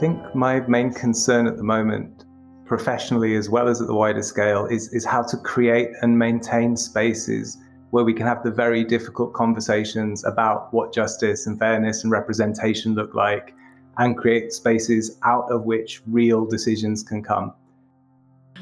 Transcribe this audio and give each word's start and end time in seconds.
think 0.00 0.34
my 0.34 0.60
main 0.60 0.94
concern 0.94 1.46
at 1.46 1.58
the 1.58 1.62
moment, 1.62 2.24
professionally 2.64 3.36
as 3.36 3.50
well 3.50 3.68
as 3.68 3.82
at 3.82 3.86
the 3.86 3.94
wider 3.94 4.22
scale, 4.22 4.64
is, 4.64 4.90
is 4.94 5.04
how 5.04 5.22
to 5.22 5.36
create 5.36 5.90
and 6.00 6.18
maintain 6.18 6.74
spaces 6.74 7.58
where 7.90 8.02
we 8.02 8.14
can 8.14 8.26
have 8.26 8.42
the 8.42 8.50
very 8.50 8.82
difficult 8.82 9.34
conversations 9.34 10.24
about 10.24 10.72
what 10.72 10.94
justice 10.94 11.46
and 11.46 11.58
fairness 11.58 12.02
and 12.02 12.10
representation 12.10 12.94
look 12.94 13.14
like 13.14 13.54
and 13.98 14.16
create 14.16 14.54
spaces 14.54 15.18
out 15.22 15.50
of 15.52 15.64
which 15.64 16.00
real 16.06 16.46
decisions 16.46 17.02
can 17.02 17.22
come. 17.22 17.52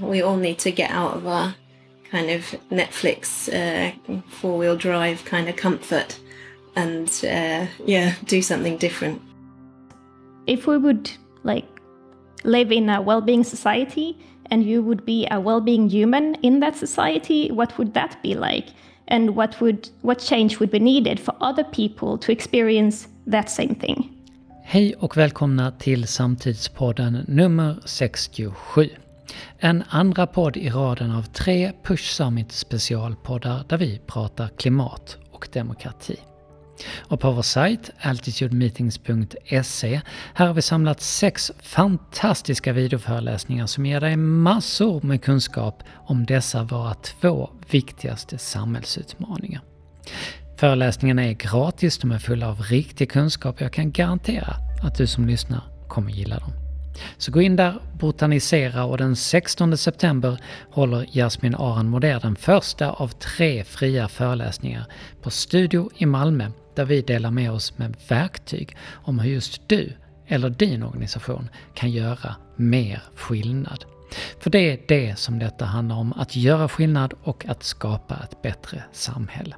We 0.01 0.23
all 0.23 0.37
need 0.37 0.59
to 0.61 0.73
get 0.73 0.91
out 0.91 1.19
of 1.19 1.27
our 1.29 1.55
kind 2.11 2.31
of 2.31 2.43
Netflix 2.73 3.49
uh, 3.53 3.93
four 4.29 4.59
wheel 4.59 4.77
drive 4.77 5.25
kind 5.25 5.49
of 5.49 5.55
comfort 5.55 6.19
and 6.75 7.09
uh, 7.23 7.67
yeah, 7.85 8.17
do 8.25 8.43
something 8.43 8.77
different. 8.77 9.23
If 10.47 10.67
we 10.67 10.79
would 10.79 11.11
like 11.55 11.67
live 12.45 12.75
in 12.75 12.91
a 12.91 13.01
well 13.01 13.21
being 13.21 13.45
society 13.45 14.17
and 14.51 14.63
you 14.63 14.83
would 14.83 15.05
be 15.05 15.27
a 15.31 15.41
well 15.41 15.61
being 15.61 15.91
human 15.91 16.37
in 16.43 16.61
that 16.61 16.77
society, 16.77 17.51
what 17.53 17.79
would 17.79 17.95
that 17.95 18.23
be 18.23 18.35
like? 18.35 18.67
And 19.07 19.31
what 19.31 19.61
would 19.61 19.89
what 20.03 20.19
change 20.19 20.61
would 20.61 20.71
be 20.71 20.79
needed 20.81 21.21
for 21.21 21.35
other 21.41 21.65
people 21.65 22.19
to 22.19 22.33
experience 22.33 23.09
that 23.31 23.51
same 23.51 23.75
thing? 23.75 24.09
Hej 24.63 24.95
och 24.99 25.17
välkomna 25.17 25.71
till 25.71 26.07
Samtidspodden 26.07 27.25
nummer 27.29 27.77
67. 27.85 28.89
En 29.59 29.85
andra 29.89 30.27
podd 30.27 30.57
i 30.57 30.69
raden 30.69 31.11
av 31.11 31.23
tre 31.23 31.73
Push 31.83 32.03
Summit 32.03 32.53
specialpoddar 32.53 33.65
där 33.69 33.77
vi 33.77 34.01
pratar 34.07 34.49
klimat 34.49 35.17
och 35.31 35.49
demokrati. 35.53 36.17
Och 36.99 37.21
på 37.21 37.31
vår 37.31 37.43
sajt 37.43 37.91
altitudemeetings.se 38.01 40.01
här 40.35 40.47
har 40.47 40.55
vi 40.55 40.63
samlat 40.63 41.01
sex 41.01 41.53
fantastiska 41.63 42.73
videoföreläsningar 42.73 43.67
som 43.67 43.87
ger 43.87 44.01
dig 44.01 44.17
massor 44.17 45.03
med 45.03 45.23
kunskap 45.23 45.83
om 45.95 46.27
dessa 46.27 46.63
våra 46.63 46.95
två 46.95 47.51
viktigaste 47.71 48.39
samhällsutmaningar. 48.39 49.63
Föreläsningarna 50.57 51.25
är 51.25 51.33
gratis, 51.33 51.99
de 51.99 52.13
är 52.13 52.19
fulla 52.19 52.49
av 52.49 52.61
riktig 52.61 53.11
kunskap 53.11 53.55
och 53.55 53.63
jag 53.63 53.73
kan 53.73 53.93
garantera 53.93 54.55
att 54.83 54.95
du 54.95 55.07
som 55.07 55.27
lyssnar 55.27 55.63
kommer 55.89 56.11
gilla 56.11 56.39
dem. 56.39 56.53
Så 57.19 57.33
gå 57.33 57.43
in 57.43 57.57
där, 57.57 57.81
botanisera 57.99 58.85
och 58.85 58.99
den 58.99 59.17
16 59.17 59.77
september 59.77 60.39
håller 60.71 61.07
Jasmin 61.13 61.55
Aran 61.55 61.89
Moder 61.89 62.21
den 62.21 62.37
första 62.37 62.91
av 62.91 63.09
tre 63.09 63.65
fria 63.65 64.09
föreläsningar 64.09 64.87
på 65.23 65.31
Studio 65.31 65.91
i 65.97 66.07
Malmö 66.07 66.51
där 66.79 66.85
vi 66.85 67.03
delar 67.03 67.31
med 67.31 67.53
oss 67.53 67.79
med 67.79 67.97
verktyg 68.09 68.77
om 68.91 69.19
hur 69.19 69.31
just 69.31 69.69
du 69.69 69.93
eller 70.27 70.51
din 70.51 70.83
organisation 70.83 71.49
kan 71.75 71.91
göra 71.91 72.35
mer 72.57 73.03
skillnad. 73.15 73.85
För 74.41 74.51
det 74.51 74.59
är 74.59 74.81
det 74.89 75.19
som 75.19 75.39
detta 75.39 75.65
handlar 75.65 75.97
om, 75.97 76.13
att 76.13 76.37
göra 76.37 76.69
skillnad 76.69 77.15
och 77.23 77.47
att 77.47 77.63
skapa 77.63 78.15
ett 78.25 78.43
bättre 78.43 78.83
samhälle. 78.93 79.57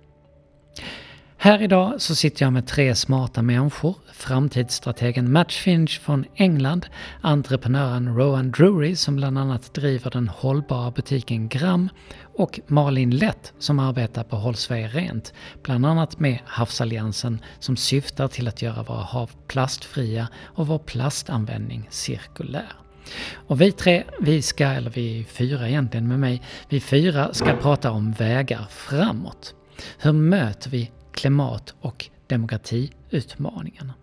Här 1.42 1.62
idag 1.62 2.00
så 2.00 2.14
sitter 2.14 2.44
jag 2.46 2.52
med 2.52 2.66
tre 2.66 2.94
smarta 2.94 3.42
människor. 3.42 3.94
Framtidsstrategen 4.12 5.32
Matt 5.32 5.52
Finch 5.52 6.00
från 6.00 6.24
England, 6.34 6.86
entreprenören 7.20 8.16
Rowan 8.16 8.50
Drury 8.50 8.96
som 8.96 9.16
bland 9.16 9.38
annat 9.38 9.74
driver 9.74 10.10
den 10.10 10.28
hållbara 10.28 10.90
butiken 10.90 11.48
Gram 11.48 11.88
och 12.36 12.60
Malin 12.66 13.10
Lett 13.10 13.52
som 13.58 13.78
arbetar 13.78 14.24
på 14.24 14.36
Håll 14.36 14.54
Sverige 14.54 14.88
Rent, 14.88 15.32
bland 15.62 15.86
annat 15.86 16.18
med 16.20 16.38
Havsalliansen 16.44 17.38
som 17.58 17.76
syftar 17.76 18.28
till 18.28 18.48
att 18.48 18.62
göra 18.62 18.82
våra 18.82 19.02
hav 19.02 19.30
plastfria 19.46 20.28
och 20.44 20.66
vår 20.66 20.78
plastanvändning 20.78 21.86
cirkulär. 21.90 22.72
Och 23.34 23.60
vi 23.60 23.72
tre, 23.72 24.04
vi 24.20 24.42
ska, 24.42 24.66
eller 24.66 24.90
vi 24.90 25.26
fyra 25.30 25.68
egentligen 25.68 26.08
med 26.08 26.20
mig, 26.20 26.42
vi 26.68 26.80
fyra 26.80 27.34
ska 27.34 27.56
prata 27.56 27.90
om 27.90 28.12
vägar 28.12 28.66
framåt. 28.70 29.54
Hur 29.98 30.12
möter 30.12 30.70
vi 30.70 30.90
klimat 31.20 31.74
och 31.80 32.10
demokratiutmaningarna. 32.26 33.94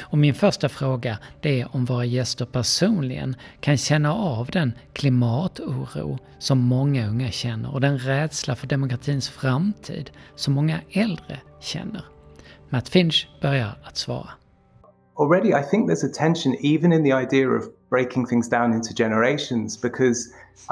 Och 0.00 0.18
min 0.18 0.34
första 0.34 0.68
fråga 0.68 1.18
det 1.40 1.60
är 1.60 1.76
om 1.76 1.84
våra 1.84 2.04
gäster 2.04 2.44
personligen 2.44 3.36
kan 3.60 3.76
känna 3.76 4.14
av 4.14 4.46
den 4.46 4.72
klimatoro 4.92 6.18
som 6.38 6.58
många 6.58 7.08
unga 7.08 7.30
känner 7.30 7.74
och 7.74 7.80
den 7.80 7.98
rädsla 7.98 8.56
för 8.56 8.66
demokratins 8.66 9.28
framtid 9.28 10.10
som 10.34 10.54
många 10.54 10.80
äldre 10.90 11.40
känner. 11.60 12.04
Matt 12.70 12.88
Finch 12.88 13.28
börjar 13.42 13.78
att 13.84 13.96
svara. 13.96 14.30
Already 15.16 15.48
I 15.48 15.62
think 15.70 15.90
there's 15.90 16.06
a 16.06 16.12
tension 16.18 16.54
even 16.60 16.92
in 16.92 17.04
the 17.04 17.12
idea 17.12 17.48
of 17.48 17.62
breaking 17.90 18.26
things 18.26 18.48
down 18.50 18.72
into 18.72 18.94
generations 18.96 19.80
because 19.82 20.18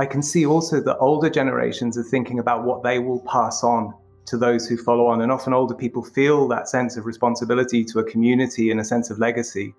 I 0.03 0.07
can 0.13 0.23
see 0.23 0.47
also 0.47 0.81
that 0.81 0.97
older 1.01 1.31
generations 1.31 1.99
are 1.99 2.11
thinking 2.11 2.39
about 2.39 2.67
what 2.67 2.83
they 2.83 2.99
will 2.99 3.19
pass 3.19 3.65
on 3.65 3.93
to 4.27 4.37
those 4.37 4.67
who 4.67 4.77
follow 4.77 5.07
on. 5.07 5.21
And 5.21 5.33
often 5.33 5.53
older 5.53 5.75
people 5.75 6.03
feel 6.03 6.49
that 6.49 6.69
sense 6.69 6.97
of 6.97 7.07
responsibility 7.07 7.85
to 7.87 7.99
a 7.99 8.05
community 8.05 8.71
and 8.71 8.81
a 8.81 8.85
sense 8.85 9.11
of 9.11 9.19
legacy. 9.19 9.75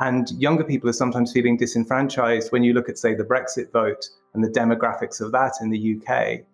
And 0.00 0.30
younger 0.32 0.64
people 0.64 0.88
are 0.88 0.94
sometimes 0.94 1.32
feeling 1.32 1.56
disenfranchised 1.56 2.52
when 2.52 2.62
you 2.62 2.72
look 2.72 2.88
at, 2.88 2.98
say, 2.98 3.14
the 3.14 3.24
Brexit 3.24 3.72
vote 3.72 4.08
and 4.34 4.44
the 4.44 4.48
demographics 4.48 5.20
of 5.20 5.32
that 5.32 5.54
in 5.60 5.70
the 5.70 5.96
UK. 5.96 6.44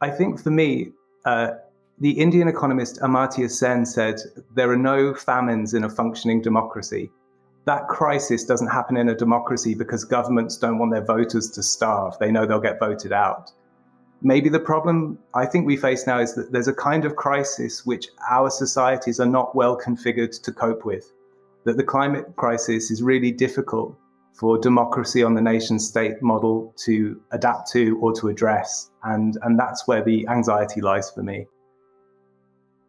I 0.00 0.10
think 0.10 0.40
for 0.40 0.50
me, 0.50 0.92
uh, 1.24 1.52
the 1.98 2.10
Indian 2.10 2.48
economist 2.48 3.00
Amartya 3.00 3.50
Sen 3.50 3.86
said, 3.86 4.20
There 4.54 4.70
are 4.70 4.76
no 4.76 5.14
famines 5.14 5.74
in 5.74 5.84
a 5.84 5.88
functioning 5.88 6.42
democracy. 6.42 7.10
That 7.64 7.86
crisis 7.88 8.44
doesn't 8.44 8.68
happen 8.68 8.96
in 8.96 9.08
a 9.08 9.14
democracy 9.14 9.74
because 9.74 10.04
governments 10.04 10.56
don't 10.56 10.78
want 10.78 10.92
their 10.92 11.04
voters 11.04 11.50
to 11.52 11.62
starve. 11.62 12.18
They 12.18 12.32
know 12.32 12.44
they'll 12.44 12.60
get 12.60 12.80
voted 12.80 13.12
out 13.12 13.52
maybe 14.22 14.48
the 14.48 14.60
problem 14.60 15.18
I 15.34 15.46
think 15.46 15.66
we 15.66 15.76
face 15.76 16.06
now 16.06 16.20
is 16.20 16.34
that 16.34 16.52
there's 16.52 16.68
a 16.68 16.74
kind 16.74 17.04
of 17.04 17.16
crisis 17.16 17.84
which 17.84 18.08
our 18.30 18.50
societies 18.50 19.20
are 19.20 19.26
not 19.26 19.54
well 19.54 19.78
configured 19.78 20.40
to 20.42 20.52
cope 20.52 20.84
with. 20.84 21.12
That 21.64 21.76
the 21.76 21.84
climate 21.84 22.34
crisis 22.36 22.90
is 22.90 23.02
really 23.02 23.30
difficult 23.30 23.96
for 24.34 24.58
democracy 24.58 25.22
on 25.22 25.34
the 25.34 25.40
nation 25.40 25.78
state 25.78 26.22
model 26.22 26.74
to 26.76 27.20
adapt 27.32 27.70
to 27.72 27.98
or 28.00 28.12
to 28.14 28.28
address. 28.28 28.90
And, 29.04 29.36
and 29.42 29.58
that's 29.58 29.86
where 29.86 30.02
the 30.02 30.26
anxiety 30.28 30.80
lies 30.80 31.10
for 31.10 31.22
me. 31.22 31.46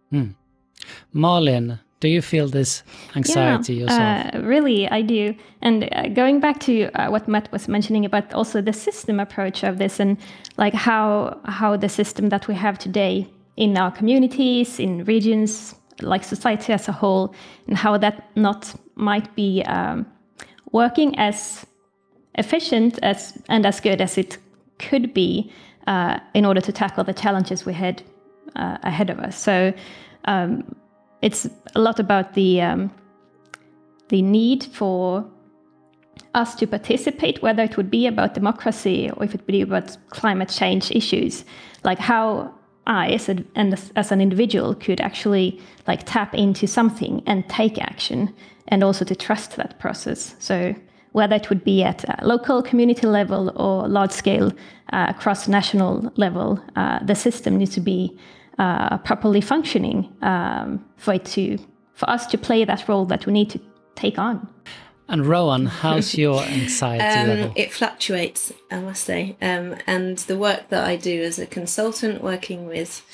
Hmm. 0.09 0.29
Malin, 1.11 1.79
do 2.03 2.09
you 2.09 2.21
feel 2.21 2.49
this 2.49 2.83
anxiety 3.15 3.75
yeah, 3.75 3.81
yourself? 3.81 4.35
Uh, 4.35 4.41
really, 4.45 4.89
I 4.89 5.01
do. 5.01 5.33
And 5.61 5.87
uh, 5.93 6.09
going 6.09 6.41
back 6.41 6.59
to 6.67 6.73
uh, 6.95 7.09
what 7.09 7.29
Matt 7.29 7.49
was 7.53 7.69
mentioning 7.69 8.03
about 8.03 8.33
also 8.33 8.61
the 8.61 8.73
system 8.73 9.21
approach 9.21 9.63
of 9.63 9.77
this, 9.77 10.01
and 10.01 10.17
like 10.57 10.73
how 10.73 11.39
how 11.45 11.77
the 11.77 11.87
system 11.87 12.27
that 12.27 12.49
we 12.49 12.55
have 12.55 12.77
today 12.77 13.25
in 13.55 13.77
our 13.77 13.89
communities, 13.89 14.79
in 14.79 15.05
regions, 15.05 15.75
like 16.01 16.25
society 16.25 16.73
as 16.73 16.89
a 16.89 16.91
whole, 16.91 17.33
and 17.67 17.77
how 17.77 17.97
that 17.97 18.15
not 18.35 18.75
might 18.95 19.33
be 19.35 19.63
um, 19.63 20.05
working 20.73 21.17
as 21.17 21.65
efficient 22.35 22.99
as 23.01 23.41
and 23.47 23.65
as 23.65 23.79
good 23.79 24.01
as 24.01 24.17
it 24.17 24.37
could 24.77 25.13
be 25.13 25.49
uh, 25.87 26.19
in 26.33 26.45
order 26.45 26.61
to 26.61 26.71
tackle 26.73 27.05
the 27.05 27.13
challenges 27.13 27.65
we 27.65 27.73
had 27.73 28.03
uh, 28.57 28.77
ahead 28.83 29.09
of 29.09 29.19
us. 29.19 29.37
So. 29.37 29.73
Um, 30.25 30.63
it's 31.23 31.47
a 31.73 31.79
lot 31.79 31.99
about 31.99 32.33
the 32.33 32.61
um, 32.61 32.91
the 34.09 34.21
need 34.21 34.65
for 34.65 35.25
us 36.35 36.55
to 36.55 36.67
participate, 36.67 37.41
whether 37.41 37.63
it 37.63 37.77
would 37.77 37.89
be 37.89 38.05
about 38.07 38.33
democracy 38.33 39.09
or 39.15 39.23
if 39.23 39.33
it 39.33 39.41
would 39.41 39.47
be 39.47 39.61
about 39.61 39.97
climate 40.09 40.49
change 40.49 40.91
issues, 40.91 41.45
like 41.83 41.99
how 41.99 42.53
I, 42.85 43.11
as, 43.11 43.29
a, 43.29 43.37
and 43.55 43.79
as 43.95 44.11
an 44.11 44.19
individual, 44.19 44.75
could 44.75 44.99
actually 44.99 45.61
like 45.87 46.03
tap 46.05 46.35
into 46.35 46.67
something 46.67 47.23
and 47.25 47.47
take 47.49 47.79
action, 47.79 48.33
and 48.67 48.83
also 48.83 49.05
to 49.05 49.15
trust 49.15 49.55
that 49.55 49.79
process. 49.79 50.35
So 50.39 50.75
whether 51.13 51.35
it 51.35 51.49
would 51.49 51.63
be 51.63 51.83
at 51.83 52.03
local 52.23 52.61
community 52.61 53.07
level 53.07 53.51
or 53.55 53.87
large 53.87 54.11
scale 54.11 54.51
uh, 54.91 55.13
cross 55.13 55.47
national 55.47 56.11
level, 56.17 56.59
uh, 56.75 56.99
the 57.05 57.15
system 57.15 57.57
needs 57.57 57.73
to 57.75 57.81
be 57.81 58.17
uh, 58.59 58.97
properly 58.99 59.41
functioning 59.41 60.11
um, 60.21 60.83
for 60.97 61.13
it 61.13 61.25
to 61.25 61.57
for 61.93 62.09
us 62.09 62.25
to 62.27 62.37
play 62.37 62.65
that 62.65 62.87
role 62.87 63.05
that 63.05 63.25
we 63.25 63.33
need 63.33 63.49
to 63.51 63.59
take 63.95 64.17
on. 64.17 64.47
And 65.07 65.25
Rowan, 65.25 65.67
how's 65.67 66.17
your 66.17 66.41
anxiety 66.41 67.03
um, 67.03 67.27
level? 67.27 67.53
It 67.55 67.71
fluctuates, 67.71 68.51
I 68.71 68.79
must 68.79 69.03
say. 69.03 69.35
Um, 69.41 69.75
and 69.85 70.17
the 70.19 70.37
work 70.37 70.69
that 70.69 70.85
I 70.85 70.95
do 70.95 71.21
as 71.21 71.37
a 71.37 71.45
consultant, 71.45 72.23
working 72.23 72.65
with 72.65 73.05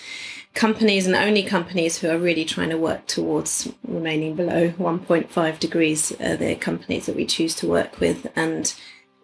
companies 0.54 1.06
and 1.06 1.16
only 1.16 1.44
companies 1.44 1.98
who 1.98 2.10
are 2.10 2.18
really 2.18 2.46
trying 2.46 2.70
to 2.70 2.78
work 2.78 3.06
towards 3.08 3.72
remaining 3.86 4.36
below 4.36 4.70
1.5 4.72 5.60
degrees, 5.60 6.12
uh, 6.20 6.36
they're 6.36 6.56
companies 6.56 7.06
that 7.06 7.16
we 7.16 7.26
choose 7.26 7.56
to 7.56 7.68
work 7.68 8.00
with. 8.00 8.28
And 8.36 8.74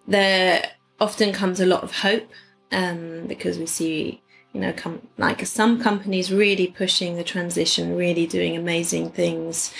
there 0.07 0.71
often 1.00 1.33
comes 1.33 1.59
a 1.59 1.65
lot 1.65 1.83
of 1.83 2.00
hope 2.00 2.29
um, 2.71 3.25
because 3.27 3.57
we 3.57 3.65
see 3.65 4.21
you 4.56 4.62
know, 4.62 4.72
com- 4.72 5.02
like 5.18 5.46
some 5.46 5.81
companies 5.81 6.31
really 6.31 6.68
pushing 6.68 7.18
the 7.18 7.25
transition, 7.25 7.98
really 7.98 8.25
doing 8.25 8.56
amazing 8.56 9.12
things. 9.12 9.74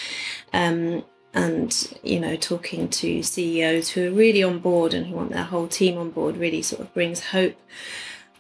Um, 0.52 1.06
and 1.34 1.94
you 2.02 2.18
know 2.20 2.38
talking 2.38 2.88
to 2.88 3.22
CEOs 3.22 3.90
who 3.90 4.08
are 4.08 4.16
really 4.16 4.42
on 4.42 4.60
board 4.60 4.94
and 4.94 5.06
who 5.06 5.16
want 5.16 5.32
their 5.32 5.44
whole 5.44 5.68
team 5.68 5.98
on 5.98 6.10
board 6.10 6.38
really 6.38 6.62
sort 6.62 6.82
of 6.82 6.94
brings 6.94 7.20
hope. 7.20 7.56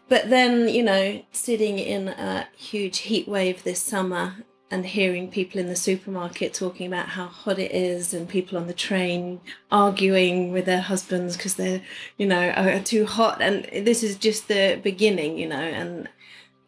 But 0.08 0.30
then 0.30 0.70
you 0.70 0.84
know 0.84 1.24
sitting 1.32 1.78
in 1.80 2.10
a 2.10 2.48
huge 2.56 3.00
heat 3.00 3.28
wave 3.28 3.64
this 3.64 3.81
summer 3.81 4.36
and 4.72 4.86
hearing 4.86 5.30
people 5.30 5.60
in 5.60 5.68
the 5.68 5.76
supermarket 5.76 6.54
talking 6.54 6.88
about 6.88 7.10
how 7.10 7.28
hot 7.28 7.60
it 7.60 7.72
is 7.72 8.14
and 8.14 8.28
people 8.28 8.58
on 8.58 8.68
the 8.68 8.74
train 8.74 9.40
arguing 9.72 10.52
with 10.52 10.66
their 10.66 10.81
husbands 10.81 11.38
because 11.38 11.56
they're 11.56 11.81
you 12.18 12.26
know 12.26 12.50
are 12.50 12.80
too 12.80 13.06
hot 13.06 13.42
and 13.42 13.86
this 13.86 14.04
is 14.04 14.16
just 14.16 14.48
the 14.48 14.80
beginning 14.84 15.38
you 15.38 15.48
know 15.48 15.56
and 15.56 16.10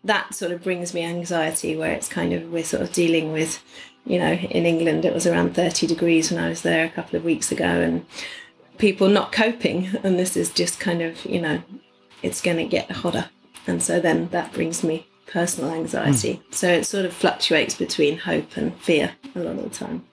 that 0.08 0.34
sort 0.34 0.52
of 0.52 0.64
brings 0.64 0.94
me 0.94 1.04
anxiety 1.04 1.76
where 1.76 1.92
it's 1.92 2.10
kind 2.10 2.34
of 2.34 2.52
we're 2.52 2.64
sort 2.64 2.82
of 2.82 2.92
dealing 2.92 3.32
with 3.32 3.64
you 4.06 4.18
know 4.18 4.34
in 4.34 4.66
england 4.66 5.06
it 5.06 5.14
was 5.14 5.28
around 5.28 5.54
30 5.54 5.88
degrees 5.88 6.32
when 6.32 6.44
i 6.44 6.50
was 6.50 6.62
there 6.62 6.86
a 6.86 6.90
couple 6.90 7.18
of 7.18 7.24
weeks 7.24 7.52
ago 7.52 7.66
and 7.66 8.06
people 8.78 9.08
not 9.08 9.32
coping 9.32 9.88
and 10.04 10.18
this 10.18 10.36
is 10.36 10.52
just 10.52 10.80
kind 10.80 11.02
of 11.02 11.24
you 11.26 11.42
know 11.42 11.62
it's 12.24 12.42
going 12.42 12.58
to 12.58 12.66
get 12.66 12.92
hotter 12.92 13.30
and 13.68 13.84
so 13.84 14.00
then 14.00 14.30
that 14.30 14.52
brings 14.54 14.84
me 14.84 15.06
personal 15.28 15.72
anxiety. 15.72 16.42
Mm. 16.50 16.56
So 16.56 16.68
it 16.70 16.86
sort 16.86 17.06
of 17.06 17.14
fluctuates 17.14 17.76
between 17.76 18.18
hope 18.18 18.58
and 18.58 18.76
fear 18.82 19.14
a 19.36 19.40
lot 19.40 19.58
of 19.58 19.64
the 19.64 19.70
time. 19.70 20.06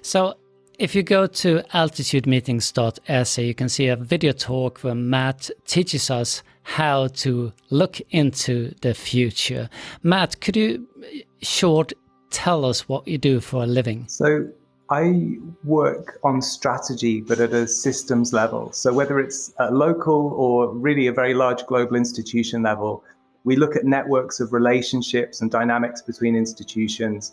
So 0.00 0.36
if 0.78 0.94
you 0.94 1.02
go 1.02 1.26
to 1.26 1.62
altitudemeetings.se, 1.72 3.44
you 3.44 3.54
can 3.54 3.68
see 3.68 3.88
a 3.88 3.96
video 3.96 4.32
talk 4.32 4.80
where 4.80 4.94
Matt 4.94 5.50
teaches 5.66 6.10
us 6.10 6.42
how 6.62 7.08
to 7.08 7.52
look 7.70 8.00
into 8.10 8.74
the 8.80 8.94
future. 8.94 9.68
Matt, 10.02 10.40
could 10.40 10.56
you 10.56 10.86
uh, 10.98 11.06
short 11.42 11.92
tell 12.30 12.64
us 12.64 12.88
what 12.88 13.06
you 13.06 13.18
do 13.18 13.40
for 13.40 13.62
a 13.62 13.66
living? 13.66 14.06
So 14.08 14.48
I 14.90 15.38
work 15.62 16.18
on 16.24 16.42
strategy, 16.42 17.20
but 17.20 17.38
at 17.40 17.52
a 17.52 17.66
systems 17.66 18.32
level. 18.32 18.72
So 18.72 18.92
whether 18.92 19.18
it's 19.18 19.52
a 19.58 19.70
local 19.70 20.32
or 20.36 20.74
really 20.74 21.06
a 21.06 21.12
very 21.12 21.34
large 21.34 21.64
global 21.66 21.96
institution 21.96 22.62
level, 22.62 23.04
we 23.44 23.56
look 23.56 23.76
at 23.76 23.84
networks 23.84 24.40
of 24.40 24.52
relationships 24.52 25.40
and 25.40 25.50
dynamics 25.50 26.02
between 26.02 26.34
institutions, 26.34 27.32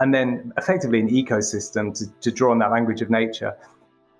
and 0.00 0.14
then 0.14 0.52
effectively 0.56 0.98
an 0.98 1.08
ecosystem 1.08 1.96
to, 1.98 2.06
to 2.20 2.30
draw 2.30 2.50
on 2.50 2.58
that 2.58 2.70
language 2.70 3.02
of 3.02 3.10
nature. 3.10 3.54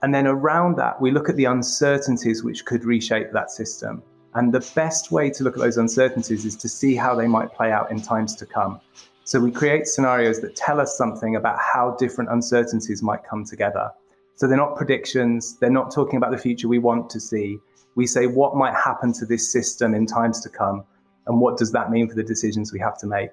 And 0.02 0.14
then 0.14 0.26
around 0.26 0.76
that, 0.76 1.00
we 1.00 1.10
look 1.10 1.28
at 1.28 1.36
the 1.36 1.46
uncertainties 1.46 2.44
which 2.44 2.64
could 2.64 2.84
reshape 2.84 3.32
that 3.32 3.50
system. 3.50 4.02
And 4.34 4.52
the 4.52 4.66
best 4.74 5.10
way 5.10 5.30
to 5.30 5.42
look 5.42 5.54
at 5.54 5.60
those 5.60 5.76
uncertainties 5.76 6.44
is 6.44 6.56
to 6.56 6.68
see 6.68 6.94
how 6.94 7.14
they 7.14 7.26
might 7.26 7.52
play 7.52 7.72
out 7.72 7.90
in 7.90 8.00
times 8.00 8.36
to 8.36 8.46
come. 8.46 8.80
So 9.24 9.40
we 9.40 9.50
create 9.50 9.86
scenarios 9.86 10.40
that 10.40 10.56
tell 10.56 10.80
us 10.80 10.96
something 10.96 11.36
about 11.36 11.58
how 11.58 11.96
different 11.98 12.30
uncertainties 12.30 13.02
might 13.02 13.24
come 13.24 13.44
together. 13.44 13.90
So 14.36 14.46
they're 14.46 14.56
not 14.56 14.76
predictions, 14.76 15.58
they're 15.58 15.70
not 15.70 15.92
talking 15.92 16.16
about 16.16 16.30
the 16.30 16.38
future 16.38 16.68
we 16.68 16.78
want 16.78 17.10
to 17.10 17.20
see. 17.20 17.58
We 17.94 18.06
say 18.06 18.26
what 18.26 18.56
might 18.56 18.74
happen 18.74 19.12
to 19.14 19.26
this 19.26 19.50
system 19.52 19.94
in 19.94 20.06
times 20.06 20.40
to 20.42 20.48
come 20.48 20.84
and 21.26 21.40
what 21.40 21.58
does 21.58 21.72
that 21.72 21.90
mean 21.90 22.08
for 22.08 22.14
the 22.14 22.22
decisions 22.22 22.72
we 22.72 22.80
have 22.80 22.98
to 22.98 23.06
make? 23.06 23.30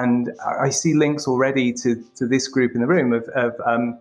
And 0.00 0.32
I 0.64 0.70
see 0.70 0.94
links 0.94 1.28
already 1.28 1.70
to, 1.82 2.02
to 2.16 2.26
this 2.26 2.48
group 2.48 2.74
in 2.74 2.80
the 2.80 2.86
room 2.86 3.12
of, 3.12 3.24
of 3.44 3.52
um, 3.66 3.98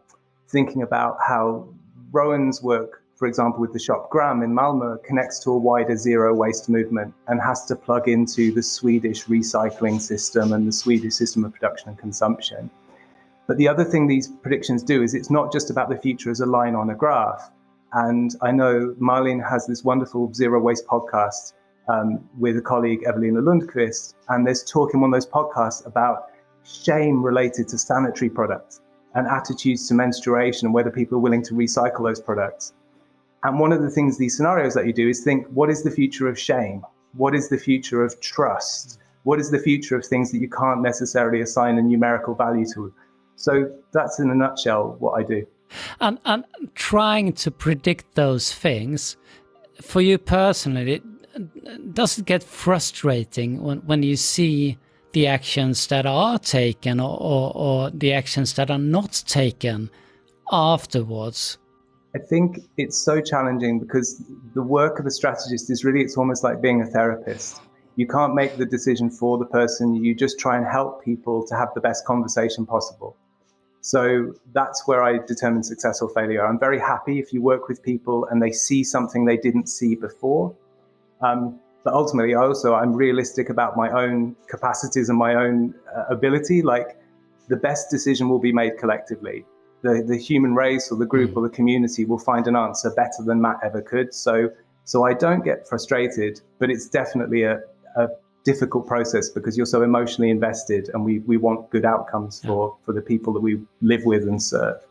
thinking 0.47 0.83
about 0.83 1.17
how 1.27 1.67
Rowan's 2.13 2.63
work, 2.63 3.03
for 3.17 3.27
example, 3.27 3.59
with 3.59 3.73
the 3.73 3.79
shop 3.79 4.09
Gram 4.09 4.41
in 4.41 4.55
Malmö, 4.55 5.03
connects 5.03 5.39
to 5.39 5.51
a 5.51 5.57
wider 5.57 5.97
zero 5.97 6.33
waste 6.33 6.69
movement 6.69 7.13
and 7.27 7.41
has 7.41 7.65
to 7.65 7.75
plug 7.75 8.07
into 8.07 8.53
the 8.53 8.63
Swedish 8.63 9.25
recycling 9.25 9.99
system 9.99 10.53
and 10.53 10.65
the 10.65 10.71
Swedish 10.71 11.15
system 11.15 11.43
of 11.43 11.51
production 11.51 11.89
and 11.89 11.97
consumption. 11.97 12.69
But 13.47 13.57
the 13.57 13.67
other 13.67 13.83
thing 13.83 14.07
these 14.07 14.29
predictions 14.29 14.83
do 14.83 15.03
is 15.03 15.13
it's 15.13 15.29
not 15.29 15.51
just 15.51 15.69
about 15.69 15.89
the 15.89 15.97
future 15.97 16.31
as 16.31 16.39
a 16.39 16.45
line 16.45 16.73
on 16.73 16.89
a 16.89 16.95
graph. 16.95 17.51
And 17.91 18.33
I 18.41 18.51
know 18.51 18.95
Marlene 18.97 19.45
has 19.45 19.67
this 19.67 19.83
wonderful 19.83 20.33
zero 20.33 20.61
waste 20.61 20.87
podcast 20.87 21.51
um, 21.91 22.07
with 22.37 22.57
a 22.57 22.61
colleague, 22.61 23.03
Evelina 23.05 23.41
Lundqvist, 23.41 24.13
and 24.29 24.45
there's 24.45 24.63
talk 24.63 24.93
in 24.93 25.01
one 25.01 25.13
of 25.13 25.13
those 25.13 25.27
podcasts 25.27 25.85
about 25.85 26.29
shame 26.63 27.21
related 27.23 27.67
to 27.69 27.77
sanitary 27.77 28.29
products 28.29 28.81
and 29.15 29.27
attitudes 29.27 29.87
to 29.87 29.93
menstruation 29.93 30.67
and 30.67 30.73
whether 30.73 30.89
people 30.89 31.17
are 31.17 31.21
willing 31.21 31.43
to 31.43 31.53
recycle 31.53 32.03
those 32.03 32.21
products. 32.21 32.73
And 33.43 33.59
one 33.59 33.71
of 33.73 33.81
the 33.81 33.89
things, 33.89 34.17
these 34.17 34.37
scenarios 34.37 34.73
that 34.75 34.85
you 34.85 34.93
do 34.93 35.09
is 35.09 35.23
think, 35.23 35.47
what 35.47 35.69
is 35.69 35.83
the 35.83 35.91
future 35.91 36.27
of 36.29 36.39
shame? 36.39 36.83
What 37.13 37.35
is 37.35 37.49
the 37.49 37.57
future 37.57 38.05
of 38.05 38.19
trust? 38.21 38.99
What 39.23 39.39
is 39.39 39.51
the 39.51 39.59
future 39.59 39.95
of 39.97 40.05
things 40.05 40.31
that 40.31 40.39
you 40.39 40.49
can't 40.49 40.81
necessarily 40.81 41.41
assign 41.41 41.77
a 41.77 41.81
numerical 41.81 42.35
value 42.35 42.65
to? 42.73 42.93
So 43.35 43.71
that's 43.91 44.19
in 44.19 44.29
a 44.29 44.35
nutshell 44.35 44.95
what 44.99 45.19
I 45.19 45.23
do. 45.23 45.45
And, 45.99 46.19
and 46.25 46.45
trying 46.75 47.33
to 47.33 47.51
predict 47.51 48.15
those 48.15 48.53
things, 48.53 49.17
for 49.81 50.01
you 50.01 50.17
personally, 50.17 51.01
does 51.93 52.17
it 52.17 52.25
get 52.25 52.43
frustrating 52.43 53.61
when, 53.61 53.79
when 53.79 54.03
you 54.03 54.15
see 54.15 54.77
the 55.13 55.27
actions 55.27 55.87
that 55.87 56.05
are 56.05 56.39
taken 56.39 56.99
or, 56.99 57.17
or, 57.19 57.51
or 57.55 57.89
the 57.91 58.13
actions 58.13 58.53
that 58.53 58.71
are 58.71 58.77
not 58.77 59.23
taken 59.27 59.89
afterwards? 60.51 61.57
I 62.15 62.19
think 62.19 62.59
it's 62.77 62.97
so 62.97 63.21
challenging 63.21 63.79
because 63.79 64.21
the 64.53 64.61
work 64.61 64.99
of 64.99 65.05
a 65.05 65.11
strategist 65.11 65.69
is 65.69 65.85
really, 65.85 66.01
it's 66.01 66.17
almost 66.17 66.43
like 66.43 66.61
being 66.61 66.81
a 66.81 66.85
therapist. 66.85 67.61
You 67.95 68.07
can't 68.07 68.35
make 68.35 68.57
the 68.57 68.65
decision 68.65 69.09
for 69.09 69.37
the 69.37 69.45
person, 69.45 69.95
you 69.95 70.15
just 70.15 70.39
try 70.39 70.57
and 70.57 70.65
help 70.65 71.03
people 71.03 71.45
to 71.47 71.55
have 71.55 71.69
the 71.73 71.81
best 71.81 72.05
conversation 72.05 72.65
possible. 72.65 73.15
So 73.81 74.33
that's 74.53 74.87
where 74.87 75.03
I 75.03 75.17
determine 75.25 75.63
success 75.63 76.01
or 76.01 76.09
failure. 76.09 76.45
I'm 76.45 76.59
very 76.59 76.79
happy 76.79 77.19
if 77.19 77.33
you 77.33 77.41
work 77.41 77.67
with 77.67 77.81
people 77.81 78.25
and 78.29 78.41
they 78.41 78.51
see 78.51 78.83
something 78.83 79.25
they 79.25 79.37
didn't 79.37 79.67
see 79.67 79.95
before 79.95 80.55
um, 81.21 81.59
but 81.83 81.93
ultimately, 81.93 82.35
also 82.35 82.73
I'm 82.75 82.93
realistic 82.93 83.49
about 83.49 83.75
my 83.75 83.89
own 83.89 84.35
capacities 84.47 85.09
and 85.09 85.17
my 85.17 85.35
own 85.35 85.73
uh, 85.95 86.05
ability. 86.09 86.61
Like 86.61 86.97
the 87.47 87.57
best 87.57 87.89
decision 87.89 88.29
will 88.29 88.39
be 88.39 88.53
made 88.53 88.77
collectively. 88.77 89.45
The 89.81 90.03
the 90.07 90.17
human 90.17 90.53
race 90.53 90.91
or 90.91 90.97
the 90.97 91.05
group 91.05 91.31
mm. 91.31 91.37
or 91.37 91.43
the 91.43 91.55
community 91.55 92.05
will 92.05 92.19
find 92.19 92.47
an 92.47 92.55
answer 92.55 92.91
better 92.91 93.23
than 93.25 93.41
Matt 93.41 93.57
ever 93.63 93.81
could. 93.81 94.13
So 94.13 94.51
so 94.83 95.05
I 95.05 95.13
don't 95.13 95.43
get 95.43 95.67
frustrated, 95.67 96.41
but 96.59 96.69
it's 96.69 96.87
definitely 96.87 97.43
a, 97.43 97.61
a 97.95 98.07
difficult 98.43 98.87
process 98.87 99.29
because 99.29 99.55
you're 99.55 99.65
so 99.65 99.81
emotionally 99.81 100.29
invested, 100.29 100.89
and 100.93 101.03
we 101.03 101.19
we 101.19 101.37
want 101.37 101.69
good 101.71 101.85
outcomes 101.85 102.41
for 102.41 102.77
for 102.85 102.93
the 102.93 103.01
people 103.01 103.33
that 103.33 103.41
we 103.41 103.59
live 103.81 104.05
with 104.05 104.23
and 104.23 104.41
serve. 104.41 104.85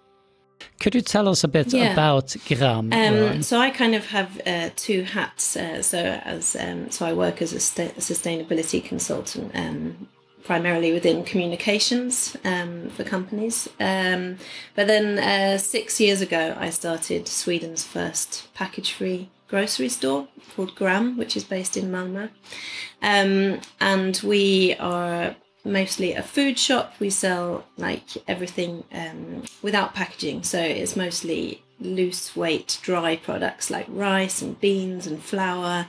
Could 0.80 0.94
you 0.94 1.02
tell 1.02 1.28
us 1.28 1.44
a 1.44 1.48
bit 1.48 1.72
yeah. 1.72 1.92
about 1.92 2.34
Gram? 2.46 2.92
Um, 2.92 3.42
so 3.42 3.58
I 3.58 3.70
kind 3.70 3.94
of 3.94 4.06
have 4.06 4.40
uh, 4.46 4.70
two 4.76 5.02
hats. 5.02 5.56
Uh, 5.56 5.82
so 5.82 5.98
as 5.98 6.56
um, 6.56 6.90
so 6.90 7.06
I 7.06 7.12
work 7.12 7.42
as 7.42 7.52
a 7.52 7.58
sustainability 7.58 8.82
consultant, 8.82 9.52
um, 9.54 10.08
primarily 10.44 10.92
within 10.92 11.24
communications 11.24 12.36
um, 12.44 12.88
for 12.90 13.04
companies. 13.04 13.68
Um, 13.78 14.38
but 14.74 14.86
then 14.86 15.18
uh, 15.18 15.58
six 15.58 16.00
years 16.00 16.20
ago, 16.20 16.56
I 16.58 16.70
started 16.70 17.28
Sweden's 17.28 17.84
first 17.84 18.48
package-free 18.54 19.28
grocery 19.48 19.88
store 19.88 20.28
called 20.54 20.74
Gram, 20.74 21.18
which 21.18 21.36
is 21.36 21.44
based 21.44 21.76
in 21.76 21.90
Malmö, 21.90 22.30
um, 23.02 23.60
and 23.80 24.20
we 24.24 24.74
are 24.78 25.36
mostly 25.64 26.12
a 26.12 26.22
food 26.22 26.58
shop. 26.58 26.94
We 26.98 27.10
sell 27.10 27.64
like 27.76 28.08
everything 28.28 28.84
um, 28.92 29.44
without 29.62 29.94
packaging, 29.94 30.44
so 30.44 30.60
it's 30.60 30.96
mostly 30.96 31.62
loose 31.80 32.36
weight 32.36 32.78
dry 32.82 33.16
products 33.16 33.70
like 33.70 33.86
rice 33.88 34.42
and 34.42 34.60
beans 34.60 35.06
and 35.06 35.22
flour, 35.22 35.86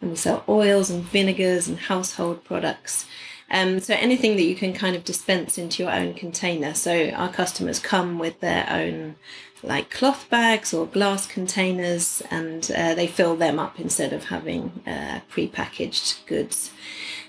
and 0.00 0.10
we 0.10 0.16
sell 0.16 0.44
oils 0.48 0.90
and 0.90 1.02
vinegars 1.02 1.68
and 1.68 1.78
household 1.78 2.44
products. 2.44 3.06
Um, 3.50 3.80
so 3.80 3.94
anything 3.94 4.36
that 4.36 4.44
you 4.44 4.54
can 4.54 4.72
kind 4.72 4.96
of 4.96 5.04
dispense 5.04 5.58
into 5.58 5.82
your 5.82 5.92
own 5.92 6.14
container. 6.14 6.72
So 6.72 7.10
our 7.10 7.30
customers 7.30 7.78
come 7.78 8.18
with 8.18 8.40
their 8.40 8.66
own 8.70 9.16
like 9.62 9.90
cloth 9.90 10.28
bags 10.28 10.74
or 10.74 10.86
glass 10.86 11.26
containers, 11.26 12.22
and 12.30 12.70
uh, 12.76 12.94
they 12.94 13.06
fill 13.06 13.36
them 13.36 13.58
up 13.58 13.78
instead 13.78 14.12
of 14.12 14.24
having 14.24 14.82
uh, 14.86 15.20
pre-packaged 15.28 16.26
goods. 16.26 16.72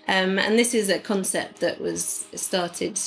Um, 0.08 0.38
and 0.38 0.60
this 0.60 0.74
is 0.74 0.90
a 0.90 1.00
concept 1.00 1.60
that 1.62 1.80
was 1.80 2.26
started. 2.36 3.00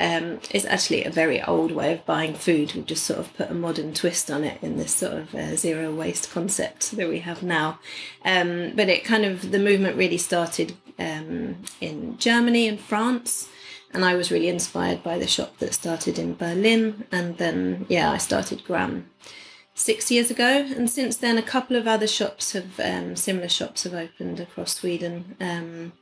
Um, 0.00 0.40
it's 0.50 0.64
actually 0.64 1.04
a 1.04 1.10
very 1.10 1.40
old 1.42 1.70
way 1.70 1.92
of 1.92 2.04
buying 2.04 2.34
food. 2.34 2.74
We've 2.74 2.86
just 2.86 3.04
sort 3.04 3.20
of 3.20 3.36
put 3.36 3.50
a 3.50 3.54
modern 3.54 3.94
twist 3.94 4.30
on 4.30 4.42
it 4.42 4.58
in 4.62 4.76
this 4.76 4.94
sort 4.94 5.14
of 5.14 5.34
uh, 5.34 5.56
zero 5.56 5.94
waste 5.94 6.32
concept 6.32 6.90
that 6.92 7.08
we 7.08 7.20
have 7.20 7.42
now. 7.42 7.78
Um, 8.24 8.72
but 8.74 8.88
it 8.88 9.04
kind 9.04 9.24
of, 9.24 9.52
the 9.52 9.60
movement 9.60 9.96
really 9.96 10.18
started 10.18 10.74
um, 10.98 11.62
in 11.80 12.18
Germany 12.18 12.66
and 12.66 12.80
France. 12.80 13.48
And 13.92 14.04
I 14.04 14.16
was 14.16 14.32
really 14.32 14.48
inspired 14.48 15.04
by 15.04 15.18
the 15.18 15.28
shop 15.28 15.58
that 15.58 15.72
started 15.72 16.18
in 16.18 16.34
Berlin. 16.34 17.04
And 17.12 17.38
then, 17.38 17.86
yeah, 17.88 18.10
I 18.10 18.18
started 18.18 18.64
Gram 18.64 19.08
six 19.74 20.10
years 20.10 20.30
ago, 20.30 20.66
and 20.76 20.88
since 20.88 21.16
then, 21.16 21.36
a 21.36 21.42
couple 21.42 21.76
of 21.76 21.86
other 21.86 22.06
shops 22.06 22.52
have 22.52 22.78
um, 22.80 23.16
similar 23.16 23.48
shops 23.48 23.84
have 23.84 23.94
opened 23.94 24.40
across 24.40 24.74
Sweden. 24.76 25.36
Um, 25.40 25.92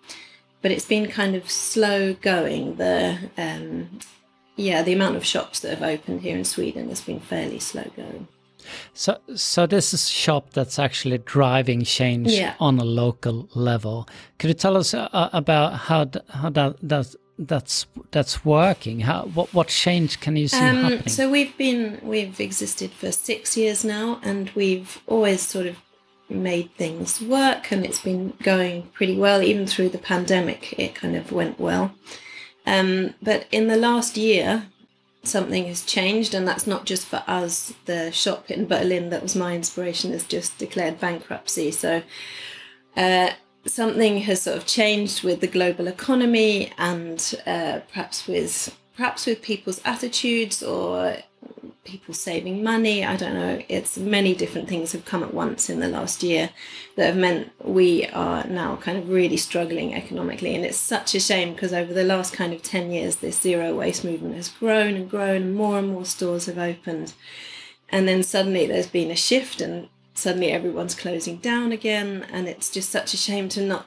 but 0.61 0.71
it's 0.71 0.87
been 0.87 1.09
kind 1.09 1.35
of 1.35 1.51
slow 1.51 2.15
going. 2.15 2.77
The 2.77 3.19
um, 3.37 3.99
yeah, 4.57 4.83
the 4.83 4.93
amount 4.93 5.17
of 5.17 5.25
shops 5.25 5.61
that 5.61 5.71
have 5.77 5.83
opened 5.83 6.21
here 6.23 6.37
in 6.37 6.45
Sweden 6.45 6.89
has 6.89 7.01
been 7.01 7.21
fairly 7.21 7.59
slow 7.59 7.91
going. 7.97 8.29
So, 8.95 9.19
so 9.35 9.67
this 9.67 9.93
is 9.93 10.05
a 10.05 10.11
shop 10.11 10.51
that's 10.53 10.79
actually 10.79 11.19
driving 11.19 11.83
change 11.83 12.31
Yeah. 12.31 12.55
on 12.61 12.79
a 12.79 12.85
local 12.85 13.49
level. 13.55 14.09
Could 14.39 14.49
you 14.49 14.55
tell 14.55 14.77
us 14.77 14.95
uh, 14.95 15.09
about 15.33 15.75
how 15.75 16.09
how 16.29 16.51
that 16.51 16.77
that's 16.81 17.17
that's 17.47 17.87
that's 18.11 18.45
working? 18.45 19.01
How 19.01 19.25
what 19.25 19.53
what 19.55 19.69
change 19.69 20.21
can 20.21 20.37
you 20.37 20.49
see 20.49 20.57
happening? 20.57 21.01
Um, 21.01 21.07
so 21.09 21.31
we've 21.31 21.57
been 21.57 22.01
we've 22.03 22.39
existed 22.41 22.93
for 22.93 23.13
six 23.13 23.57
years 23.57 23.85
now, 23.85 24.21
and 24.23 24.51
we've 24.51 25.01
always 25.07 25.43
sort 25.43 25.67
of 25.67 25.77
made 26.29 26.71
things 26.77 27.21
work, 27.21 27.71
and 27.73 27.85
it's 27.85 28.01
been 28.01 28.35
going 28.43 28.89
pretty 28.95 29.17
well. 29.17 29.43
Even 29.43 29.67
through 29.67 29.91
the 29.91 29.99
pandemic, 29.99 30.79
it 30.79 30.95
kind 30.95 31.17
of 31.17 31.33
went 31.33 31.59
well. 31.59 31.93
Um, 32.67 33.15
but 33.21 33.47
in 33.51 33.69
the 33.69 33.77
last 33.77 34.17
year, 34.17 34.67
something 35.25 35.67
has 35.67 35.85
changed, 35.85 36.35
and 36.35 36.47
that's 36.47 36.67
not 36.67 36.85
just 36.85 37.07
for 37.07 37.23
us. 37.27 37.75
The 37.87 38.13
shop 38.13 38.51
in 38.51 38.67
Berlin 38.67 39.11
that 39.11 39.23
was 39.23 39.37
my 39.37 39.55
inspiration 39.55 40.13
has 40.13 40.25
just 40.25 40.59
declared 40.59 41.01
bankruptcy. 41.01 41.71
So 41.71 42.03
uh, 42.97 43.31
something 43.67 44.19
has 44.19 44.43
sort 44.43 44.57
of 44.57 44.67
changed 44.67 45.23
with 45.23 45.41
the 45.41 45.47
global 45.47 45.87
economy, 45.87 46.73
and 46.79 47.35
uh, 47.47 47.81
perhaps 47.89 48.27
with 48.27 48.77
perhaps 48.97 49.27
with 49.27 49.43
people's 49.43 49.81
attitudes 49.85 50.63
or 50.63 51.17
people 51.85 52.15
saving 52.15 52.63
money. 52.63 53.05
I 53.05 53.17
don't 53.17 53.35
know. 53.35 53.63
It's 53.69 53.97
many 53.99 54.35
different 54.35 54.69
things 54.69 54.93
have 54.93 55.05
come 55.05 55.23
at 55.23 55.35
once 55.35 55.69
in 55.69 55.81
the 55.81 55.89
last 55.89 56.23
year 56.23 56.51
that 56.97 57.07
have 57.07 57.17
meant 57.17 57.51
we 57.63 58.07
are 58.09 58.47
now 58.47 58.77
kind 58.77 58.99
of 58.99 59.09
really 59.09 59.37
struggling 59.37 59.95
economically. 59.95 60.55
And 60.55 60.65
it's 60.65 60.77
such 60.77 61.15
a 61.15 61.21
shame 61.21 61.53
because 61.53 61.73
over 61.73 61.93
the 61.93 62.05
last 62.05 62.33
kind 62.33 62.53
of 62.53 62.63
10 62.63 62.93
years, 62.93 63.17
this 63.17 63.41
zero 63.41 63.75
waste 63.75 64.05
movement 64.05 64.37
has 64.37 64.49
grown 64.49 64.95
and 64.95 65.11
grown, 65.11 65.43
and 65.43 65.55
more 65.55 65.79
and 65.79 65.89
more 65.89 66.05
stores 66.05 66.47
have 66.47 66.59
opened. 66.59 67.15
And 67.89 68.07
then 68.07 68.23
suddenly 68.23 68.67
there's 68.67 68.87
been 68.87 69.11
a 69.11 69.17
shift, 69.17 69.61
and 69.61 69.89
suddenly 70.15 70.51
everyone's 70.51 70.95
closing 70.95 71.37
down 71.39 71.73
again. 71.73 72.27
And 72.33 72.49
it's 72.49 72.71
just 72.71 72.91
such 72.91 73.15
a 73.15 73.17
shame 73.17 73.49
to 73.51 73.63
not 73.63 73.87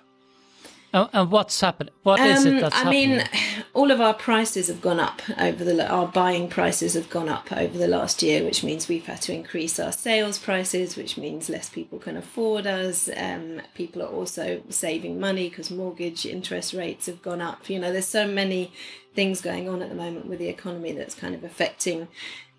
Oh, 0.95 1.09
and 1.11 1.29
what's 1.29 1.59
happened? 1.59 1.91
What 2.03 2.21
is 2.21 2.45
um, 2.45 2.55
it 2.55 2.61
that's 2.61 2.73
I 2.73 2.83
happening? 2.83 3.09
mean, 3.17 3.23
all 3.73 3.91
of 3.91 3.99
our 3.99 4.13
prices 4.13 4.69
have 4.69 4.79
gone 4.79 5.01
up 5.01 5.21
over 5.37 5.65
the 5.65 5.85
our 5.85 6.07
buying 6.07 6.47
prices 6.47 6.93
have 6.93 7.09
gone 7.09 7.27
up 7.27 7.51
over 7.51 7.77
the 7.77 7.89
last 7.89 8.23
year, 8.23 8.45
which 8.45 8.63
means 8.63 8.87
we've 8.87 9.05
had 9.05 9.21
to 9.23 9.33
increase 9.33 9.77
our 9.77 9.91
sales 9.91 10.39
prices, 10.39 10.95
which 10.95 11.17
means 11.17 11.49
less 11.49 11.69
people 11.69 11.99
can 11.99 12.15
afford 12.15 12.65
us. 12.65 13.09
Um, 13.17 13.61
people 13.73 14.01
are 14.03 14.07
also 14.07 14.61
saving 14.69 15.19
money 15.19 15.49
because 15.49 15.69
mortgage 15.69 16.25
interest 16.25 16.73
rates 16.73 17.07
have 17.07 17.21
gone 17.21 17.41
up. 17.41 17.69
You 17.69 17.79
know, 17.79 17.91
there's 17.91 18.07
so 18.07 18.25
many 18.25 18.71
things 19.13 19.41
going 19.41 19.67
on 19.67 19.81
at 19.81 19.89
the 19.89 19.95
moment 19.95 20.27
with 20.27 20.39
the 20.39 20.47
economy 20.47 20.93
that's 20.93 21.15
kind 21.15 21.35
of 21.35 21.43
affecting 21.43 22.07